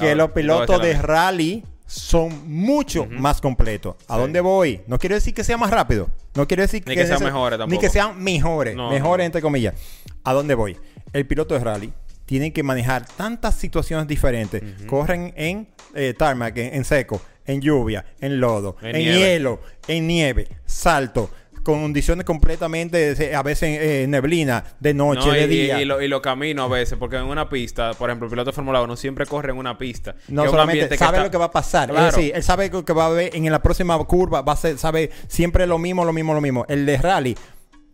ver, 0.00 0.16
los 0.16 0.30
pilotos 0.30 0.80
de 0.82 0.94
rally 0.94 1.64
son 1.86 2.30
mucho 2.48 3.06
más 3.06 3.40
completos. 3.40 3.96
¿A 4.06 4.14
Sí. 4.14 4.20
dónde 4.20 4.40
voy? 4.40 4.80
No 4.86 4.98
quiere 4.98 5.16
decir 5.16 5.34
que 5.34 5.42
sea 5.42 5.56
más 5.56 5.70
rápido. 5.70 6.08
No 6.34 6.46
quiere 6.46 6.62
decir 6.62 6.84
Ni 6.86 6.94
que 6.94 7.04
sean 7.06 7.22
mejores 7.24 7.58
Ni 7.66 7.78
que 7.78 7.88
sean 7.88 8.22
mejores. 8.22 8.76
No, 8.76 8.90
mejores, 8.90 9.24
no. 9.24 9.26
entre 9.26 9.42
comillas. 9.42 9.74
¿A 10.22 10.32
dónde 10.32 10.54
voy? 10.54 10.76
El 11.12 11.26
piloto 11.26 11.54
de 11.54 11.60
rally 11.64 11.92
tiene 12.30 12.52
que 12.52 12.62
manejar 12.62 13.04
tantas 13.16 13.56
situaciones 13.56 14.06
diferentes. 14.06 14.62
Corren 14.86 15.34
en 15.36 15.66
eh, 15.96 16.14
tarmac, 16.16 16.56
en, 16.58 16.74
en 16.76 16.84
seco, 16.84 17.20
en 17.44 17.60
lluvia, 17.60 18.04
en 18.20 18.38
lodo, 18.38 18.76
En 18.80 18.94
hielo, 19.02 19.60
en 19.88 20.06
nieve, 20.06 20.46
salto. 20.64 21.28
condiciones 21.64 22.24
completamente, 22.24 23.10
eh, 23.20 23.34
a 23.34 23.42
veces 23.42 23.76
eh, 23.80 24.06
neblina, 24.08 24.62
de 24.78 24.94
noche, 24.94 25.26
No, 25.26 25.32
de 25.32 25.42
y, 25.42 25.46
día. 25.48 25.82
y, 25.82 25.84
lo, 25.84 26.00
y 26.00 26.06
lo 26.06 26.22
camino 26.22 26.62
a 26.62 26.68
veces, 26.68 26.96
porque 26.96 27.16
en 27.16 27.24
una 27.24 27.48
pista, 27.48 27.94
por 27.94 28.08
ejemplo, 28.08 28.26
el 28.26 28.30
piloto 28.30 28.52
de 28.52 28.54
Fórmula 28.54 28.80
1 28.80 28.94
siempre 28.94 29.26
corre 29.26 29.50
en 29.50 29.58
una 29.58 29.76
pista. 29.76 30.14
No 30.28 30.44
es 30.44 30.52
solamente 30.52 30.96
sabe 30.96 31.18
lo 31.18 31.32
que 31.32 31.36
va 31.36 31.46
a 31.46 31.50
pasar. 31.50 31.88
Claro. 31.90 32.10
Es 32.10 32.14
decir, 32.14 32.32
él 32.32 32.44
sabe 32.44 32.70
que 32.70 32.84
que 32.84 32.92
va 32.92 33.06
a 33.06 33.08
haber 33.08 33.34
en 33.34 33.50
la 33.50 33.60
próxima 33.60 33.98
curva, 34.04 34.42
va 34.42 34.52
a 34.52 34.56
ser, 34.56 34.78
sabe 34.78 35.10
siempre 35.26 35.66
lo 35.66 35.78
mismo, 35.78 36.04
lo 36.04 36.12
mismo, 36.12 36.32
lo 36.32 36.40
mismo. 36.40 36.64
El 36.68 36.86
de 36.86 36.96
rally 36.96 37.36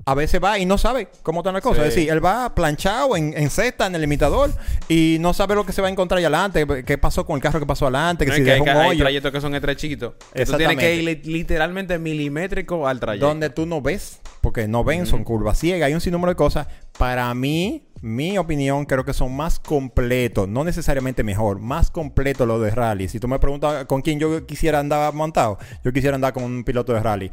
a 0.08 0.14
veces 0.14 0.40
va 0.42 0.56
y 0.58 0.64
no 0.66 0.78
sabe 0.78 1.08
cómo 1.24 1.40
están 1.40 1.54
las 1.54 1.62
cosas. 1.64 1.82
Sí. 1.82 1.88
Es 1.88 1.94
decir, 1.96 2.10
él 2.12 2.24
va 2.24 2.54
planchado 2.54 3.16
en, 3.16 3.34
en 3.36 3.50
cesta, 3.50 3.86
en 3.86 3.94
el 3.96 4.00
limitador, 4.02 4.52
y 4.88 5.16
no 5.18 5.34
sabe 5.34 5.56
lo 5.56 5.66
que 5.66 5.72
se 5.72 5.82
va 5.82 5.88
a 5.88 5.90
encontrar 5.90 6.18
allá 6.18 6.28
adelante, 6.28 6.84
qué 6.84 6.96
pasó 6.96 7.26
con 7.26 7.34
el 7.36 7.42
carro 7.42 7.58
que 7.58 7.66
pasó 7.66 7.86
adelante, 7.86 8.24
que 8.24 8.30
No, 8.30 8.36
si 8.36 8.42
es 8.42 8.46
que 8.46 8.52
hay, 8.52 8.60
dejó 8.60 8.70
un 8.78 8.82
hay 8.84 8.90
hoyo. 8.90 9.00
trayectos 9.04 9.32
que 9.32 9.40
son 9.40 9.54
estrechitos. 9.56 10.14
Tú 10.46 10.56
tienes 10.56 10.76
que 10.78 10.94
ir 10.94 11.04
li- 11.04 11.22
literalmente 11.32 11.98
milimétrico 11.98 12.86
al 12.86 13.00
trayecto. 13.00 13.26
donde 13.26 13.50
tú 13.50 13.66
no 13.66 13.80
ves, 13.82 14.20
porque 14.40 14.68
no 14.68 14.84
ven, 14.84 15.06
son 15.06 15.24
curvas 15.24 15.58
ciegas, 15.58 15.88
hay 15.88 15.94
un 15.94 16.00
sinnúmero 16.00 16.30
de 16.30 16.36
cosas. 16.36 16.68
Para 16.96 17.34
mí, 17.34 17.85
mi 18.02 18.36
opinión, 18.38 18.84
creo 18.84 19.04
que 19.04 19.12
son 19.12 19.34
más 19.34 19.58
completos, 19.58 20.48
no 20.48 20.64
necesariamente 20.64 21.24
mejor, 21.24 21.58
más 21.58 21.90
completos 21.90 22.46
los 22.46 22.60
de 22.62 22.70
rally. 22.70 23.08
Si 23.08 23.18
tú 23.18 23.26
me 23.28 23.38
preguntas 23.38 23.86
con 23.86 24.02
quién 24.02 24.18
yo 24.20 24.44
quisiera 24.46 24.78
andar 24.80 25.12
montado, 25.14 25.58
yo 25.82 25.92
quisiera 25.92 26.14
andar 26.14 26.32
con 26.32 26.44
un 26.44 26.62
piloto 26.64 26.92
de 26.92 27.00
rally. 27.00 27.30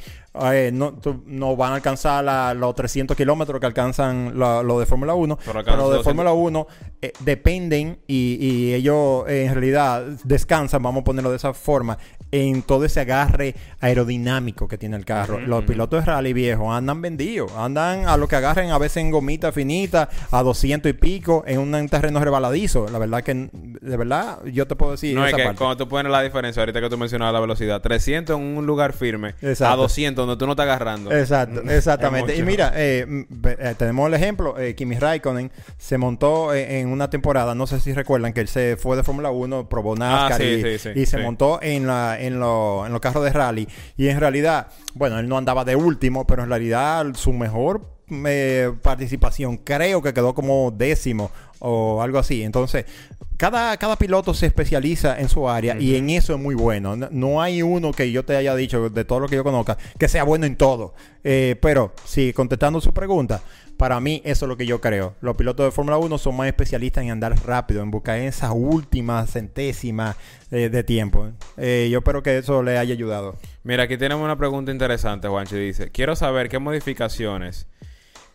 Eh, 0.52 0.72
no, 0.74 0.94
tú- 0.94 1.24
no 1.28 1.56
van 1.56 1.74
a 1.74 1.76
alcanzar 1.76 2.24
la- 2.24 2.54
los 2.54 2.74
300 2.76 3.16
kilómetros 3.16 3.60
que 3.60 3.66
alcanzan 3.66 4.38
los 4.38 4.80
de 4.80 4.86
Fórmula 4.86 5.14
1, 5.14 5.38
Pero 5.38 5.64
pero, 5.64 5.76
de 5.90 5.98
200. 5.98 6.04
Fórmula 6.04 6.34
1 6.34 6.68
eh, 7.02 7.14
dependen 7.20 8.00
y, 8.08 8.38
y 8.40 8.74
ellos 8.74 9.26
eh, 9.28 9.46
en 9.46 9.54
realidad 9.54 10.04
descansan, 10.24 10.82
vamos 10.82 11.02
a 11.02 11.04
ponerlo 11.04 11.30
de 11.30 11.38
esa 11.38 11.54
forma, 11.54 11.98
en 12.32 12.64
todo 12.64 12.86
ese 12.86 13.00
agarre 13.02 13.54
aerodinámico 13.80 14.68
que 14.68 14.78
tiene 14.78 14.98
el 14.98 15.06
carro. 15.06 15.40
Los 15.40 15.64
pilotos 15.66 16.00
de 16.00 16.06
rally 16.12 16.34
viejos 16.34 16.74
andan 16.74 17.02
vendidos, 17.02 17.52
andan 17.56 18.08
a 18.08 18.18
lo 18.18 18.28
que 18.28 18.36
agarren 18.36 18.72
a 18.72 18.78
veces 18.80 18.98
en 18.98 19.12
gomita 19.12 19.52
finita, 19.52 20.10
a 20.32 20.42
200 20.54 20.90
y 20.90 20.94
pico, 20.94 21.44
en 21.48 21.60
un 21.60 21.90
terreno 21.90 22.20
rebaladizo. 22.24 22.88
La 22.92 23.00
verdad 23.00 23.24
que, 23.24 23.34
de 23.52 23.98
verdad, 23.98 24.40
yo 24.46 24.68
te 24.68 24.76
puedo 24.76 24.92
decir 24.92 25.16
no, 25.16 25.26
es 25.26 25.34
que 25.34 25.44
parte. 25.44 25.58
cuando 25.58 25.78
tú 25.78 25.88
pones 25.90 26.12
la 26.12 26.22
diferencia, 26.22 26.62
ahorita 26.62 26.80
que 26.80 26.90
tú 26.90 26.98
mencionabas 26.98 27.34
la 27.34 27.40
velocidad, 27.40 27.82
300 27.82 28.38
en 28.38 28.58
un 28.58 28.66
lugar 28.66 28.94
firme, 28.94 29.36
Exacto. 29.42 29.74
a 29.74 29.76
200 29.78 30.26
donde 30.28 30.40
tú 30.40 30.46
no 30.46 30.54
estás 30.54 30.66
agarrando. 30.66 31.12
Exacto, 31.12 31.62
Mm, 31.64 31.70
exactamente. 31.70 32.36
Y 32.38 32.44
mira, 32.44 32.72
eh, 32.76 33.06
eh, 33.60 33.76
tenemos 33.78 34.08
el 34.08 34.14
ejemplo, 34.14 34.58
eh, 34.60 34.76
Kimi 34.76 34.98
Raikkonen 34.98 35.52
se 35.78 35.98
montó 35.98 36.54
en 36.54 36.88
una 36.90 37.10
temporada, 37.10 37.56
no 37.56 37.68
sé 37.68 37.80
si 37.80 37.94
recuerdan 37.94 38.34
que 38.34 38.42
él 38.42 38.48
se 38.48 38.78
fue 38.78 38.96
de 38.96 39.04
Fórmula 39.04 39.32
1, 39.32 39.68
probó 39.70 39.96
NASCAR 39.96 40.34
Ah, 40.34 40.38
sí, 40.38 40.44
y, 40.44 40.62
sí, 40.64 40.78
sí, 40.94 41.00
y 41.00 41.06
se 41.06 41.18
montó 41.18 41.60
en, 41.62 41.88
la, 41.88 42.20
en, 42.20 42.40
lo- 42.40 42.86
en 42.86 42.92
los 42.92 43.02
carros 43.02 43.24
de 43.24 43.32
rally. 43.32 43.68
Y 43.98 44.08
en 44.10 44.20
realidad, 44.20 44.68
bueno, 44.94 45.18
él 45.20 45.28
no 45.28 45.38
andaba 45.38 45.66
de 45.66 45.76
último, 45.76 46.26
pero 46.28 46.44
en 46.44 46.50
realidad 46.50 47.06
su 47.16 47.34
mejor 47.34 47.82
eh, 48.26 48.72
participación 48.82 49.58
creo 49.58 50.02
que 50.02 50.14
quedó 50.14 50.34
como 50.34 50.72
décimo 50.72 51.32
o 51.60 52.02
algo 52.02 52.20
así. 52.20 52.44
Entonces, 52.44 52.86
cada, 53.38 53.76
cada 53.78 53.98
piloto 53.98 54.34
se 54.34 54.46
especializa 54.46 55.20
en 55.20 55.30
su 55.30 55.50
área 55.50 55.78
y 55.80 55.96
en 55.96 56.10
eso 56.10 56.34
es 56.34 56.40
muy 56.40 56.56
bueno. 56.56 56.96
No, 56.96 57.10
no 57.12 57.42
hay 57.42 57.62
uno 57.62 57.92
que 57.92 58.12
yo 58.12 58.24
te 58.24 58.36
haya 58.36 58.56
dicho, 58.56 58.90
de 58.90 59.06
todo 59.06 59.22
lo 59.22 59.28
que 59.28 59.36
yo 59.36 59.44
conozca, 59.44 59.78
que 59.98 60.08
sea 60.08 60.24
bueno 60.24 60.46
en 60.46 60.56
todo. 60.56 60.94
Eh, 61.24 61.56
pero, 61.62 61.94
sí, 62.06 62.34
contestando 62.34 62.80
su 62.82 62.94
pregunta, 62.94 63.42
para 63.78 64.00
mí 64.00 64.22
eso 64.24 64.46
es 64.46 64.50
lo 64.50 64.58
que 64.58 64.66
yo 64.66 64.80
creo. 64.80 65.16
Los 65.22 65.36
pilotos 65.36 65.66
de 65.66 65.72
Fórmula 65.72 65.98
1 65.98 66.18
son 66.18 66.38
más 66.38 66.48
especialistas 66.48 67.04
en 67.04 67.12
andar 67.12 67.36
rápido, 67.46 67.82
en 67.82 67.92
buscar 67.92 68.18
esa 68.20 68.52
última 68.52 69.26
centésima 69.26 70.16
eh, 70.52 70.70
de 70.70 70.84
tiempo. 70.84 71.30
Eh, 71.58 71.90
yo 71.92 72.00
espero 72.00 72.22
que 72.24 72.38
eso 72.38 72.62
le 72.62 72.78
haya 72.78 72.94
ayudado. 72.94 73.38
Mira, 73.64 73.84
aquí 73.84 73.98
tenemos 73.98 74.24
una 74.24 74.38
pregunta 74.38 74.72
interesante, 74.72 75.28
Juanchi. 75.28 75.56
Dice, 75.56 75.90
quiero 75.90 76.16
saber 76.16 76.50
qué 76.50 76.60
modificaciones 76.60 77.68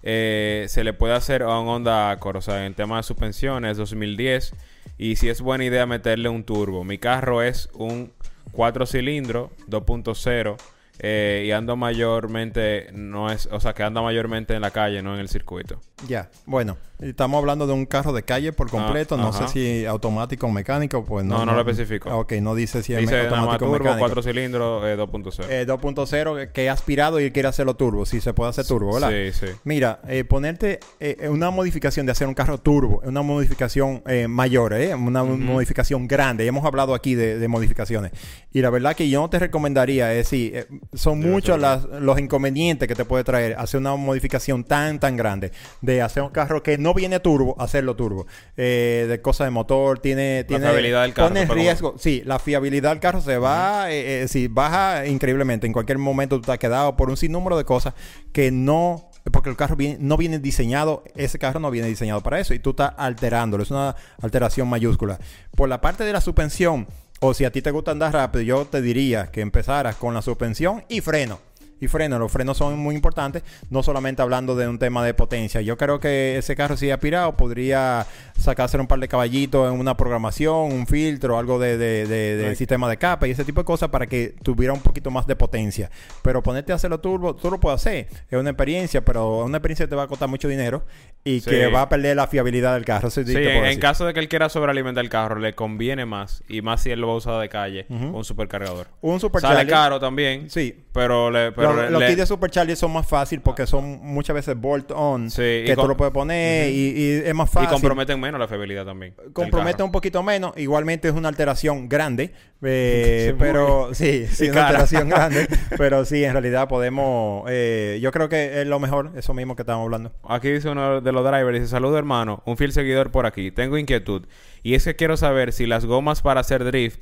eh, 0.02 0.66
se 0.68 0.84
le 0.84 0.92
puede 0.92 1.14
hacer 1.14 1.42
a 1.42 1.58
un 1.58 1.68
Honda 1.68 2.10
Accord, 2.10 2.36
o 2.36 2.40
sea, 2.40 2.66
en 2.66 2.74
tema 2.74 2.98
de 2.98 3.02
suspensiones 3.02 3.76
2010, 3.76 4.54
y 4.98 5.16
si 5.16 5.28
es 5.28 5.40
buena 5.40 5.64
idea 5.64 5.86
meterle 5.86 6.28
un 6.28 6.44
turbo. 6.44 6.84
Mi 6.84 6.98
carro 6.98 7.42
es 7.42 7.68
un 7.74 8.12
4 8.52 8.86
cilindros 8.86 9.50
2.0 9.68 10.56
eh, 10.98 11.44
y 11.46 11.52
ando 11.52 11.76
mayormente, 11.76 12.88
no 12.92 13.30
es, 13.30 13.48
o 13.52 13.60
sea, 13.60 13.72
que 13.74 13.82
anda 13.82 14.02
mayormente 14.02 14.54
en 14.54 14.62
la 14.62 14.70
calle, 14.70 15.02
no 15.02 15.14
en 15.14 15.20
el 15.20 15.28
circuito. 15.28 15.80
Ya, 16.06 16.30
bueno, 16.46 16.76
estamos 17.00 17.38
hablando 17.38 17.66
de 17.66 17.72
un 17.72 17.86
carro 17.86 18.12
de 18.12 18.22
calle 18.22 18.52
por 18.52 18.70
completo. 18.70 19.16
no 19.16 19.28
ajá. 19.28 19.48
sé 19.48 19.52
si 19.80 19.86
automático 19.86 20.46
o 20.46 20.50
mecánico, 20.50 21.04
pues 21.04 21.24
no. 21.24 21.38
No, 21.38 21.46
no 21.46 21.54
lo 21.54 21.60
especificó. 21.60 22.10
Ok, 22.18 22.32
no 22.34 22.54
dice 22.54 22.82
si 22.82 22.94
es 22.94 23.00
Dice 23.00 23.24
más 23.24 23.32
automático 23.32 23.66
o 23.66 23.72
mecánico. 23.72 23.98
4 24.00 24.22
cilindros 24.22 24.84
eh, 24.86 24.96
2.0. 24.96 25.46
Eh, 25.48 25.66
2.0 25.66 26.52
que 26.52 26.64
he 26.64 26.70
aspirado 26.70 27.20
y 27.20 27.30
quiere 27.30 27.48
hacerlo 27.48 27.74
turbo, 27.74 28.04
si 28.06 28.20
se 28.20 28.32
puede 28.32 28.50
hacer 28.50 28.66
turbo, 28.66 28.94
¿verdad? 28.94 29.10
Sí, 29.10 29.32
sí. 29.32 29.52
Mira, 29.64 30.00
eh, 30.08 30.24
ponerte 30.24 30.80
eh, 31.00 31.28
una 31.28 31.50
modificación 31.50 32.06
de 32.06 32.12
hacer 32.12 32.26
un 32.26 32.34
carro 32.34 32.58
turbo, 32.58 33.00
una 33.04 33.22
modificación 33.22 34.02
eh, 34.06 34.28
mayor, 34.28 34.72
¿eh? 34.74 34.94
una 34.94 35.22
modificación 35.24 36.06
grande. 36.06 36.44
Ya 36.44 36.48
hemos 36.48 36.64
hablado 36.64 36.94
aquí 36.94 37.14
de, 37.14 37.38
de 37.38 37.48
modificaciones. 37.48 38.12
Y 38.52 38.60
la 38.60 38.70
verdad 38.70 38.96
que 38.96 39.08
yo 39.08 39.20
no 39.20 39.30
te 39.30 39.38
recomendaría, 39.38 40.12
es 40.12 40.30
decir, 40.30 40.56
eh, 40.56 40.66
son 40.94 41.20
muchos 41.20 41.58
las- 41.60 41.84
los 42.00 42.18
inconvenientes 42.18 42.88
que 42.88 42.94
te 42.94 43.04
puede 43.04 43.22
traer 43.24 43.54
hacer 43.58 43.78
una 43.78 43.94
modificación 43.96 44.64
tan, 44.64 44.98
tan 44.98 45.16
grande. 45.16 45.52
De 45.82 46.00
hacer 46.00 46.22
un 46.22 46.30
carro 46.30 46.62
que 46.62 46.78
no 46.78 46.94
viene 46.94 47.20
turbo, 47.20 47.54
hacerlo 47.60 47.94
turbo. 47.96 48.26
Eh, 48.56 49.06
de 49.08 49.20
cosas 49.20 49.46
de 49.46 49.50
motor, 49.50 49.98
tiene... 49.98 50.44
tiene 50.44 50.64
fiabilidad 50.66 51.02
del 51.02 51.12
carro, 51.14 51.28
Pone 51.28 51.44
riesgo, 51.46 51.94
sí, 51.98 52.22
la 52.24 52.38
fiabilidad 52.38 52.90
del 52.90 53.00
carro 53.00 53.20
se 53.20 53.36
va, 53.38 53.90
eh, 53.90 54.22
eh, 54.22 54.28
sí, 54.28 54.48
baja 54.48 55.06
increíblemente. 55.06 55.66
En 55.66 55.72
cualquier 55.72 55.98
momento 55.98 56.36
tú 56.36 56.42
te 56.46 56.52
has 56.52 56.58
quedado 56.58 56.96
por 56.96 57.10
un 57.10 57.16
sinnúmero 57.16 57.58
de 57.58 57.64
cosas 57.64 57.94
que 58.32 58.50
no, 58.50 59.10
porque 59.30 59.50
el 59.50 59.56
carro 59.56 59.76
viene- 59.76 59.98
no 60.00 60.16
viene 60.16 60.38
diseñado, 60.38 61.04
ese 61.14 61.38
carro 61.38 61.60
no 61.60 61.70
viene 61.70 61.88
diseñado 61.88 62.22
para 62.22 62.40
eso 62.40 62.54
y 62.54 62.60
tú 62.60 62.70
estás 62.70 62.92
alterándolo, 62.96 63.62
es 63.62 63.70
una 63.70 63.94
alteración 64.22 64.68
mayúscula. 64.68 65.18
Por 65.54 65.68
la 65.68 65.82
parte 65.82 66.04
de 66.04 66.12
la 66.14 66.22
suspensión, 66.22 66.86
o 67.20 67.34
si 67.34 67.44
a 67.44 67.50
ti 67.50 67.62
te 67.62 67.70
gusta 67.70 67.90
andar 67.90 68.12
rápido, 68.12 68.42
yo 68.42 68.64
te 68.64 68.80
diría 68.82 69.30
que 69.30 69.40
empezaras 69.40 69.96
con 69.96 70.14
la 70.14 70.22
suspensión 70.22 70.84
y 70.88 71.00
freno 71.00 71.47
y 71.80 71.88
freno. 71.88 72.18
Los 72.18 72.30
frenos 72.32 72.56
son 72.56 72.78
muy 72.78 72.94
importantes, 72.94 73.42
no 73.70 73.82
solamente 73.82 74.22
hablando 74.22 74.56
de 74.56 74.68
un 74.68 74.78
tema 74.78 75.04
de 75.04 75.14
potencia. 75.14 75.60
Yo 75.60 75.76
creo 75.76 76.00
que 76.00 76.38
ese 76.38 76.56
carro, 76.56 76.76
si 76.76 76.90
aspirado, 76.90 77.36
podría 77.36 78.06
sacarse 78.36 78.78
un 78.78 78.86
par 78.86 78.98
de 79.00 79.08
caballitos 79.08 79.72
en 79.72 79.78
una 79.78 79.96
programación, 79.96 80.72
un 80.72 80.86
filtro, 80.86 81.38
algo 81.38 81.58
de, 81.58 81.76
de- 81.78 82.06
de- 82.06 82.56
sistema 82.56 82.88
de 82.88 82.96
capa 82.96 83.28
y 83.28 83.30
ese 83.30 83.44
tipo 83.44 83.60
de 83.60 83.64
cosas 83.64 83.88
para 83.90 84.06
que 84.06 84.34
tuviera 84.42 84.72
un 84.72 84.80
poquito 84.80 85.10
más 85.10 85.26
de 85.26 85.36
potencia. 85.36 85.90
Pero 86.22 86.42
ponerte 86.42 86.72
a 86.72 86.76
hacerlo 86.76 86.98
turbo, 87.00 87.36
tú 87.36 87.50
lo 87.50 87.60
puedes 87.60 87.80
hacer. 87.80 88.08
Es 88.30 88.38
una 88.38 88.50
experiencia, 88.50 89.04
pero 89.04 89.44
una 89.44 89.58
experiencia 89.58 89.86
que 89.86 89.90
te 89.90 89.96
va 89.96 90.04
a 90.04 90.06
costar 90.08 90.28
mucho 90.28 90.48
dinero 90.48 90.84
y 91.24 91.40
Sí. 91.40 91.50
que 91.50 91.66
va 91.68 91.82
a 91.82 91.88
perder 91.88 92.16
la 92.16 92.26
fiabilidad 92.26 92.74
del 92.74 92.84
carro. 92.84 93.10
Sí 93.10 93.20
en, 93.26 93.36
en 93.66 93.78
caso 93.80 94.06
de 94.06 94.14
que 94.14 94.20
él 94.20 94.28
quiera 94.28 94.48
sobrealimentar 94.48 95.04
el 95.04 95.10
carro, 95.10 95.38
le 95.38 95.52
conviene 95.54 96.06
más, 96.06 96.42
y 96.48 96.62
más 96.62 96.82
si 96.82 96.90
él 96.90 97.00
lo 97.00 97.08
va 97.08 97.12
a 97.14 97.16
usar 97.16 97.40
de 97.40 97.48
calle, 97.48 97.86
Ujú. 97.88 98.16
un 98.16 98.24
supercargador. 98.24 98.88
Un 99.00 99.10
Sale 99.12 99.20
supercharger. 99.20 99.68
caro 99.68 100.00
también, 100.00 100.48
Sí, 100.50 100.74
pero 100.92 101.30
le... 101.30 101.52
Pero 101.52 101.67
Los, 101.74 101.84
le- 101.84 101.90
los 101.90 102.00
le- 102.00 102.06
kits 102.08 102.18
de 102.18 102.26
Supercharger 102.26 102.76
son 102.76 102.92
más 102.92 103.06
fácil 103.06 103.40
porque 103.40 103.66
son 103.66 103.98
muchas 104.02 104.34
veces 104.34 104.56
bolt-on 104.60 105.30
Sí, 105.30 105.42
y 105.42 105.64
que 105.64 105.74
tú 105.74 105.80
com- 105.82 105.88
lo 105.90 105.96
puedes 105.96 106.12
poner 106.12 106.70
y, 106.70 106.92
y 106.96 107.22
es 107.24 107.34
más 107.34 107.48
y 107.50 107.52
fácil. 107.52 107.70
comprometen 107.70 108.20
menos 108.20 108.38
la 108.40 108.48
fiabilidad 108.48 108.84
también. 108.84 109.14
del 109.16 109.32
compromete 109.32 109.72
carro. 109.78 109.84
un 109.86 109.92
poquito 109.92 110.22
menos. 110.22 110.52
Igualmente 110.56 111.08
es 111.08 111.14
una 111.14 111.28
alteración 111.28 111.88
grande, 111.88 112.32
eh, 112.62 113.34
pero 113.38 113.94
sí, 113.94 114.26
sí, 114.26 114.44
y 114.46 114.50
una 114.50 114.66
alteración 114.68 115.08
grande. 115.08 115.46
Pero 115.78 116.04
sí, 116.04 116.24
en 116.24 116.32
realidad 116.32 116.68
podemos. 116.68 117.44
eh, 117.48 117.98
yo 118.02 118.10
creo 118.10 118.28
que 118.28 118.60
es 118.62 118.66
lo 118.66 118.78
mejor, 118.80 119.12
eso 119.16 119.32
mismo 119.34 119.54
que 119.56 119.62
estamos 119.62 119.84
hablando. 119.84 120.12
Aquí 120.28 120.50
dice 120.50 120.68
uno 120.68 121.00
de 121.00 121.12
los 121.12 121.24
drivers, 121.24 121.60
dice, 121.60 121.68
saludo 121.70 121.98
hermano, 121.98 122.42
un 122.46 122.56
fiel 122.56 122.72
seguidor 122.72 123.10
por 123.10 123.26
aquí, 123.26 123.50
tengo 123.50 123.78
inquietud. 123.78 124.26
Y 124.62 124.74
es 124.74 124.84
que 124.84 124.96
quiero 124.96 125.16
saber 125.16 125.52
si 125.52 125.66
las 125.66 125.84
gomas 125.84 126.20
para 126.22 126.40
hacer 126.40 126.64
drift, 126.64 127.00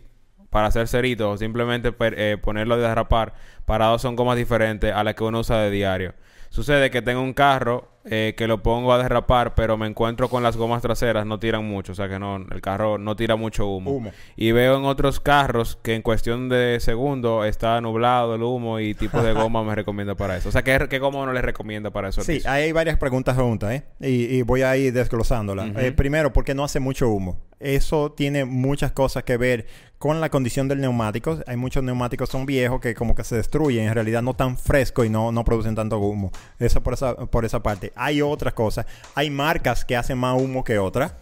para 0.51 0.69
hacer 0.69 0.89
ceritos 0.89 1.35
o 1.35 1.37
simplemente 1.37 1.95
eh, 1.99 2.39
ponerlo 2.43 2.77
de 2.77 2.89
derrapar, 2.89 3.35
parados 3.65 4.03
son 4.03 4.17
gomas 4.17 4.37
diferentes 4.37 4.93
a 4.93 5.05
las 5.05 5.15
que 5.15 5.25
uno 5.25 5.41
usa 5.41 5.59
de 5.59 5.71
diario. 5.71 6.15
Sucede 6.51 6.91
que 6.91 7.03
tengo 7.03 7.21
un 7.21 7.35
carro 7.35 7.97
eh, 8.09 8.35
que 8.37 8.47
lo 8.47 8.63
pongo 8.63 8.93
a 8.93 9.03
derrapar, 9.03 9.55
pero 9.55 9.77
me 9.77 9.87
encuentro 9.87 10.29
con 10.29 10.43
las 10.43 10.57
gomas 10.57 10.81
traseras, 10.81 11.27
no 11.27 11.41
tiran 11.41 11.65
mucho, 11.65 11.91
o 11.91 11.95
sea 11.95 12.09
que 12.09 12.21
no, 12.21 12.37
el 12.37 12.61
carro 12.61 12.99
no 12.99 13.17
tira 13.17 13.35
mucho 13.35 13.67
humo. 13.67 13.91
Humo. 13.91 14.13
Y 14.37 14.53
veo 14.53 14.79
en 14.79 14.85
otros 14.85 15.19
carros 15.19 15.77
que 15.83 15.95
en 15.95 16.03
cuestión 16.03 16.49
de 16.49 16.79
segundo 16.81 17.45
está 17.45 17.81
nublado 17.81 18.37
el 18.37 18.43
humo 18.45 18.79
y 18.79 18.95
tipo 18.95 19.23
de 19.23 19.33
goma 19.33 19.65
me 19.65 19.75
recomienda 19.75 20.15
para 20.15 20.37
eso. 20.37 20.49
O 20.49 20.53
sea, 20.53 20.63
¿qué, 20.63 20.87
qué 20.89 21.01
goma 21.01 21.19
uno 21.19 21.33
le 21.33 21.43
recomienda 21.43 21.91
para 21.91 22.11
eso? 22.11 22.23
Sí, 22.23 22.41
hay 22.47 22.71
varias 22.71 22.97
preguntas 22.97 23.37
juntas, 23.37 23.73
¿eh? 23.73 23.83
Y, 24.01 24.37
y 24.37 24.43
voy 24.43 24.63
a 24.63 24.77
ir 24.77 24.93
desglosándolas. 24.93 25.77
Eh, 25.77 25.91
primero, 25.91 26.33
¿por 26.33 26.45
qué 26.45 26.55
no 26.55 26.63
hace 26.63 26.79
mucho 26.79 27.09
humo? 27.09 27.41
Eso 27.59 28.13
tiene 28.13 28.45
muchas 28.45 28.93
cosas 28.93 29.25
que 29.25 29.37
ver 29.37 29.67
con 29.99 30.21
la 30.21 30.31
condición 30.31 30.69
del 30.69 30.81
neumático. 30.81 31.39
Hay 31.47 31.57
muchos 31.57 31.83
neumáticos 31.83 32.29
son 32.29 32.47
viejos 32.47 32.81
que 32.81 32.95
como 32.95 33.15
que 33.15 33.25
se 33.25 33.37
destruyen, 33.37 33.89
en 33.89 33.95
realidad 33.95 34.23
no 34.23 34.35
tan 34.35 34.59
frescos 34.59 35.07
y 35.07 35.09
no, 35.09 35.33
no 35.33 35.45
producen 35.45 35.75
tanto 35.75 35.99
humo. 35.99 36.31
Eso 36.59 36.83
por 36.83 36.95
esa, 36.95 37.15
por 37.15 37.45
esa 37.45 37.63
parte. 37.63 37.93
Hay 37.97 38.23
otras 38.23 38.55
cosas. 38.55 38.87
Hay 39.15 39.31
marcas 39.31 39.85
que 39.85 39.97
hacen 39.97 40.19
más 40.19 40.41
humo 40.41 40.65
que 40.65 40.79
otras. 40.79 41.15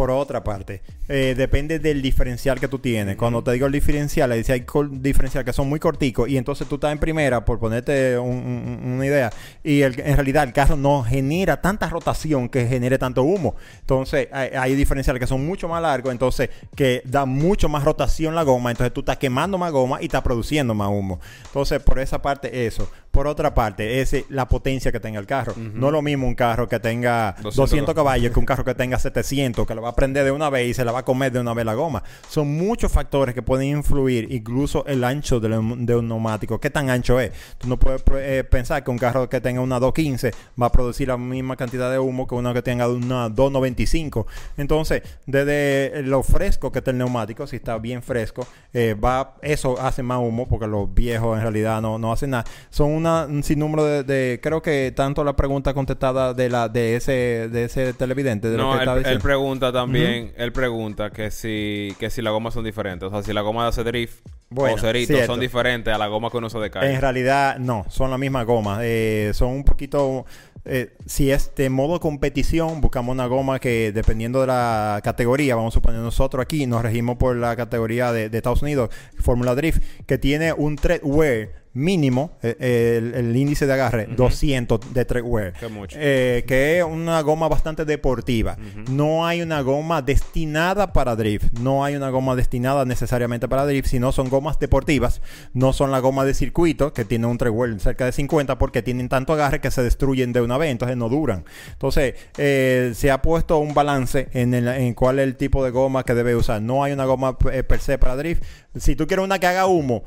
Por 0.00 0.10
otra 0.10 0.42
parte, 0.42 0.80
eh, 1.08 1.34
depende 1.36 1.78
del 1.78 2.00
diferencial 2.00 2.58
que 2.58 2.68
tú 2.68 2.78
tienes. 2.78 3.18
Cuando 3.18 3.44
te 3.44 3.52
digo 3.52 3.66
el 3.66 3.72
diferencial, 3.72 4.32
dice 4.32 4.54
hay 4.54 4.64
diferencial 4.92 5.44
que 5.44 5.52
son 5.52 5.68
muy 5.68 5.78
corticos 5.78 6.26
y 6.26 6.38
entonces 6.38 6.66
tú 6.66 6.76
estás 6.76 6.92
en 6.92 6.98
primera, 6.98 7.44
por 7.44 7.58
ponerte 7.58 8.18
una 8.18 9.04
idea, 9.04 9.30
y 9.62 9.82
en 9.82 9.92
realidad 9.92 10.44
el 10.44 10.54
carro 10.54 10.76
no 10.76 11.02
genera 11.02 11.60
tanta 11.60 11.86
rotación 11.90 12.48
que 12.48 12.66
genere 12.66 12.96
tanto 12.96 13.24
humo. 13.24 13.56
Entonces 13.80 14.28
hay, 14.32 14.48
hay 14.56 14.74
diferenciales 14.74 15.20
que 15.20 15.26
son 15.26 15.44
mucho 15.44 15.68
más 15.68 15.82
largos, 15.82 16.12
entonces 16.12 16.48
que 16.74 17.02
da 17.04 17.26
mucho 17.26 17.68
más 17.68 17.84
rotación 17.84 18.34
la 18.34 18.42
goma, 18.42 18.70
entonces 18.70 18.94
tú 18.94 19.00
estás 19.00 19.18
quemando 19.18 19.58
más 19.58 19.70
goma 19.70 20.00
y 20.00 20.06
estás 20.06 20.22
produciendo 20.22 20.74
más 20.74 20.88
humo. 20.88 21.20
Entonces 21.44 21.82
por 21.82 21.98
esa 21.98 22.22
parte 22.22 22.66
eso. 22.66 22.90
Por 23.10 23.26
otra 23.26 23.54
parte, 23.54 24.00
es 24.00 24.24
la 24.28 24.48
potencia 24.48 24.92
que 24.92 25.00
tenga 25.00 25.18
el 25.18 25.26
carro. 25.26 25.54
No 25.56 25.88
es 25.88 25.92
lo 25.92 26.00
mismo 26.00 26.28
un 26.28 26.36
carro 26.36 26.68
que 26.68 26.78
tenga 26.78 27.34
200, 27.42 27.92
caballos 27.92 28.32
que 28.32 28.38
un 28.38 28.46
carro 28.46 28.64
que 28.64 28.74
tenga 28.74 28.98
700, 28.98 29.66
que 29.66 29.74
lo 29.74 29.82
va 29.82 29.90
a 29.90 29.94
prender 29.96 30.24
de 30.24 30.30
una 30.30 30.48
vez 30.48 30.68
y 30.68 30.74
se 30.74 30.84
la 30.84 30.92
va 30.92 31.00
a 31.00 31.04
comer 31.04 31.32
de 31.32 31.40
una 31.40 31.52
vez 31.52 31.64
la 31.64 31.74
goma. 31.74 32.04
Son 32.28 32.46
muchos 32.56 32.92
factores 32.92 33.34
que 33.34 33.42
pueden 33.42 33.78
influir, 33.78 34.28
incluso 34.30 34.86
el 34.86 35.02
ancho 35.02 35.40
de, 35.40 35.58
un 35.58 35.86
neumático. 35.86 36.60
¿Qué 36.60 36.70
tan 36.70 36.88
ancho 36.88 37.18
es? 37.18 37.32
Tú 37.58 37.68
no 37.68 37.78
puedes 37.78 38.02
eh, 38.14 38.44
pensar 38.48 38.84
que 38.84 38.90
un 38.92 38.98
carro 38.98 39.28
que 39.28 39.40
tenga 39.40 39.60
una 39.60 39.80
215 39.80 40.30
va 40.60 40.66
a 40.66 40.72
producir 40.72 41.08
la 41.08 41.16
misma 41.16 41.56
cantidad 41.56 41.90
de 41.90 41.98
humo 41.98 42.28
que 42.28 42.36
uno 42.36 42.54
que 42.54 42.62
tenga 42.62 42.88
una 42.88 43.28
295. 43.28 44.26
Entonces, 44.56 45.02
desde 45.26 46.02
lo 46.04 46.22
fresco 46.22 46.70
que 46.70 46.78
está 46.78 46.92
el 46.92 46.98
neumático, 46.98 47.46
si 47.48 47.56
está 47.56 47.76
bien 47.78 48.02
fresco, 48.02 48.46
eh, 48.72 48.94
va 48.94 49.34
eso 49.42 49.80
hace 49.80 50.04
más 50.04 50.20
humo 50.20 50.46
porque 50.46 50.68
los 50.68 50.92
viejos 50.94 51.36
en 51.36 51.42
realidad 51.42 51.82
no, 51.82 51.98
no 51.98 52.12
hacen 52.12 52.30
nada. 52.30 52.44
Son 52.70 52.99
un 53.06 53.42
sinnúmero 53.42 53.84
de, 53.84 54.04
de, 54.04 54.40
creo 54.42 54.62
que 54.62 54.92
tanto 54.94 55.24
la 55.24 55.34
pregunta 55.36 55.74
contestada 55.74 56.34
de 56.34 56.48
la 56.48 56.68
de 56.68 56.96
ese 56.96 57.48
de 57.50 57.64
ese 57.64 57.92
televidente 57.92 58.48
de 58.50 58.56
no, 58.56 58.74
lo 58.84 59.02
que 59.02 59.08
él, 59.08 59.18
pregunta 59.18 59.72
también, 59.72 60.32
él 60.36 60.52
pregunta 60.52 61.10
que 61.10 61.30
si 61.30 61.94
que 61.98 62.10
si 62.10 62.22
las 62.22 62.32
gomas 62.32 62.54
son 62.54 62.64
diferentes, 62.64 63.08
o 63.08 63.10
sea, 63.10 63.22
si 63.22 63.32
la 63.32 63.40
goma 63.40 63.64
de 63.64 63.68
hace 63.70 63.84
drift 63.84 64.20
o 64.54 64.78
cerito 64.78 65.24
son 65.26 65.40
diferentes 65.40 65.94
a 65.94 65.98
la 65.98 66.08
goma 66.08 66.30
que 66.30 66.36
uno 66.36 66.50
se 66.50 66.58
de 66.58 66.70
En 66.82 67.00
realidad 67.00 67.58
no, 67.58 67.84
son 67.88 68.10
la 68.10 68.18
misma 68.18 68.42
goma, 68.44 68.78
eh, 68.82 69.30
son 69.34 69.50
un 69.50 69.64
poquito 69.64 70.24
eh, 70.64 70.92
si 71.06 71.30
es 71.30 71.54
de 71.54 71.70
modo 71.70 72.00
competición, 72.00 72.80
buscamos 72.80 73.14
una 73.14 73.26
goma 73.26 73.58
que 73.58 73.92
dependiendo 73.92 74.42
de 74.42 74.48
la 74.48 75.00
categoría, 75.02 75.56
vamos 75.56 75.72
a 75.72 75.76
suponer 75.76 76.00
nosotros 76.00 76.42
aquí 76.42 76.66
nos 76.66 76.82
regimos 76.82 77.16
por 77.16 77.36
la 77.36 77.56
categoría 77.56 78.12
de, 78.12 78.28
de 78.28 78.36
Estados 78.36 78.62
Unidos, 78.62 78.90
Fórmula 79.18 79.54
Drift, 79.54 79.82
que 80.06 80.18
tiene 80.18 80.52
un 80.52 80.76
treadwear 80.76 81.59
mínimo, 81.72 82.32
eh, 82.42 83.12
el, 83.14 83.36
índice 83.36 83.66
de 83.66 83.72
agarre, 83.72 84.06
200 84.06 84.92
de 84.92 85.04
treadwear. 85.04 85.54
Eh, 85.92 86.44
que 86.46 86.78
es 86.78 86.84
una 86.84 87.20
goma 87.22 87.48
bastante 87.48 87.84
deportiva. 87.84 88.56
No 88.90 89.26
hay 89.26 89.42
una 89.42 89.60
goma 89.60 90.02
destinada 90.02 90.92
para 90.92 91.14
drift. 91.14 91.58
No 91.60 91.84
hay 91.84 91.94
una 91.94 92.10
goma 92.10 92.34
destinada 92.34 92.84
necesariamente 92.84 93.48
para 93.48 93.66
drift, 93.66 93.88
sino 93.88 94.10
son 94.12 94.28
gomas 94.28 94.58
deportivas. 94.58 95.22
No 95.52 95.72
son 95.72 95.90
la 95.90 96.00
goma 96.00 96.24
de 96.24 96.34
circuito, 96.34 96.92
que 96.92 97.04
tiene 97.04 97.26
un 97.26 97.38
treadwear 97.38 97.78
cerca 97.78 98.04
de 98.04 98.12
50, 98.12 98.58
porque 98.58 98.82
tienen 98.82 99.08
tanto 99.08 99.32
agarre 99.32 99.60
que 99.60 99.70
se 99.70 99.82
destruyen 99.82 100.32
de 100.32 100.40
una 100.40 100.58
vez, 100.58 100.70
entonces 100.70 100.96
no 100.96 101.08
duran. 101.08 101.44
Entonces, 101.72 102.14
eh, 102.36 102.92
se 102.94 103.10
ha 103.10 103.22
puesto 103.22 103.58
un 103.58 103.74
balance 103.74 104.28
en, 104.32 104.54
en 104.54 104.94
cuál 104.94 105.20
es 105.20 105.24
el 105.24 105.36
tipo 105.36 105.64
de 105.64 105.70
goma 105.70 106.04
que 106.04 106.14
debe 106.14 106.34
usar. 106.34 106.60
No 106.60 106.82
hay 106.82 106.92
una 106.92 107.04
goma 107.04 107.38
per 107.38 107.80
se 107.80 107.98
para 107.98 108.16
drift. 108.16 108.42
Si 108.76 108.94
tú 108.94 109.06
quieres 109.06 109.24
una 109.24 109.38
que 109.38 109.46
haga 109.46 109.66
humo, 109.66 110.04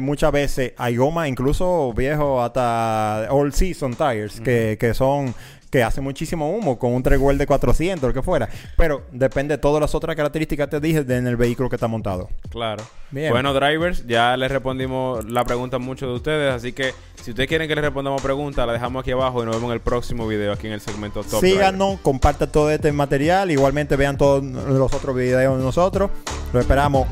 muchas 0.00 0.30
veces 0.30 0.72
hay 0.76 0.96
goma, 0.96 1.26
incluso 1.28 1.92
viejo, 1.94 2.42
hasta 2.42 3.26
All 3.30 3.52
Season 3.52 3.94
Tires, 3.94 4.40
que, 4.40 4.76
que 4.78 4.94
son 4.94 5.34
que 5.74 5.82
hacen 5.82 6.04
muchísimo 6.04 6.52
humo 6.52 6.78
con 6.78 6.92
un 6.92 7.02
treguel 7.02 7.36
de 7.36 7.48
400, 7.48 8.10
lo 8.10 8.14
que 8.14 8.22
fuera. 8.22 8.48
Pero 8.76 9.02
depende 9.10 9.56
de 9.56 9.58
todas 9.58 9.80
las 9.80 9.92
otras 9.92 10.14
características 10.14 10.68
que 10.68 10.70
te 10.70 10.80
dije 10.80 11.00
en 11.00 11.26
el 11.26 11.36
vehículo 11.36 11.68
que 11.68 11.74
está 11.74 11.88
montado. 11.88 12.28
Claro. 12.48 12.84
Bueno, 13.10 13.52
drivers, 13.52 14.06
ya 14.06 14.36
les 14.36 14.52
respondimos 14.52 15.28
la 15.28 15.42
pregunta 15.44 15.76
a 15.76 15.78
muchos 15.80 16.08
de 16.08 16.14
ustedes, 16.14 16.54
así 16.54 16.72
que 16.72 16.94
si 17.20 17.32
ustedes 17.32 17.48
quieren 17.48 17.66
que 17.66 17.74
les 17.74 17.82
respondamos 17.82 18.22
preguntas, 18.22 18.64
la 18.64 18.72
dejamos 18.72 19.00
aquí 19.00 19.10
abajo 19.10 19.42
y 19.42 19.46
nos 19.46 19.56
vemos 19.56 19.70
en 19.70 19.74
el 19.74 19.80
próximo 19.80 20.28
video 20.28 20.52
aquí 20.52 20.68
en 20.68 20.74
el 20.74 20.80
segmento 20.80 21.24
Top 21.24 21.40
Síganos, 21.40 21.98
compartan 22.02 22.52
todo 22.52 22.70
este 22.70 22.92
material, 22.92 23.50
igualmente 23.50 23.96
vean 23.96 24.16
todos 24.16 24.44
los 24.44 24.94
otros 24.94 25.16
videos 25.16 25.58
de 25.58 25.64
nosotros. 25.64 26.08
Lo 26.52 26.60
esperamos. 26.60 27.08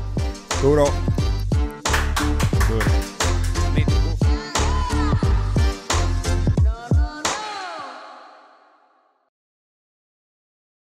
Duro. 0.63 0.87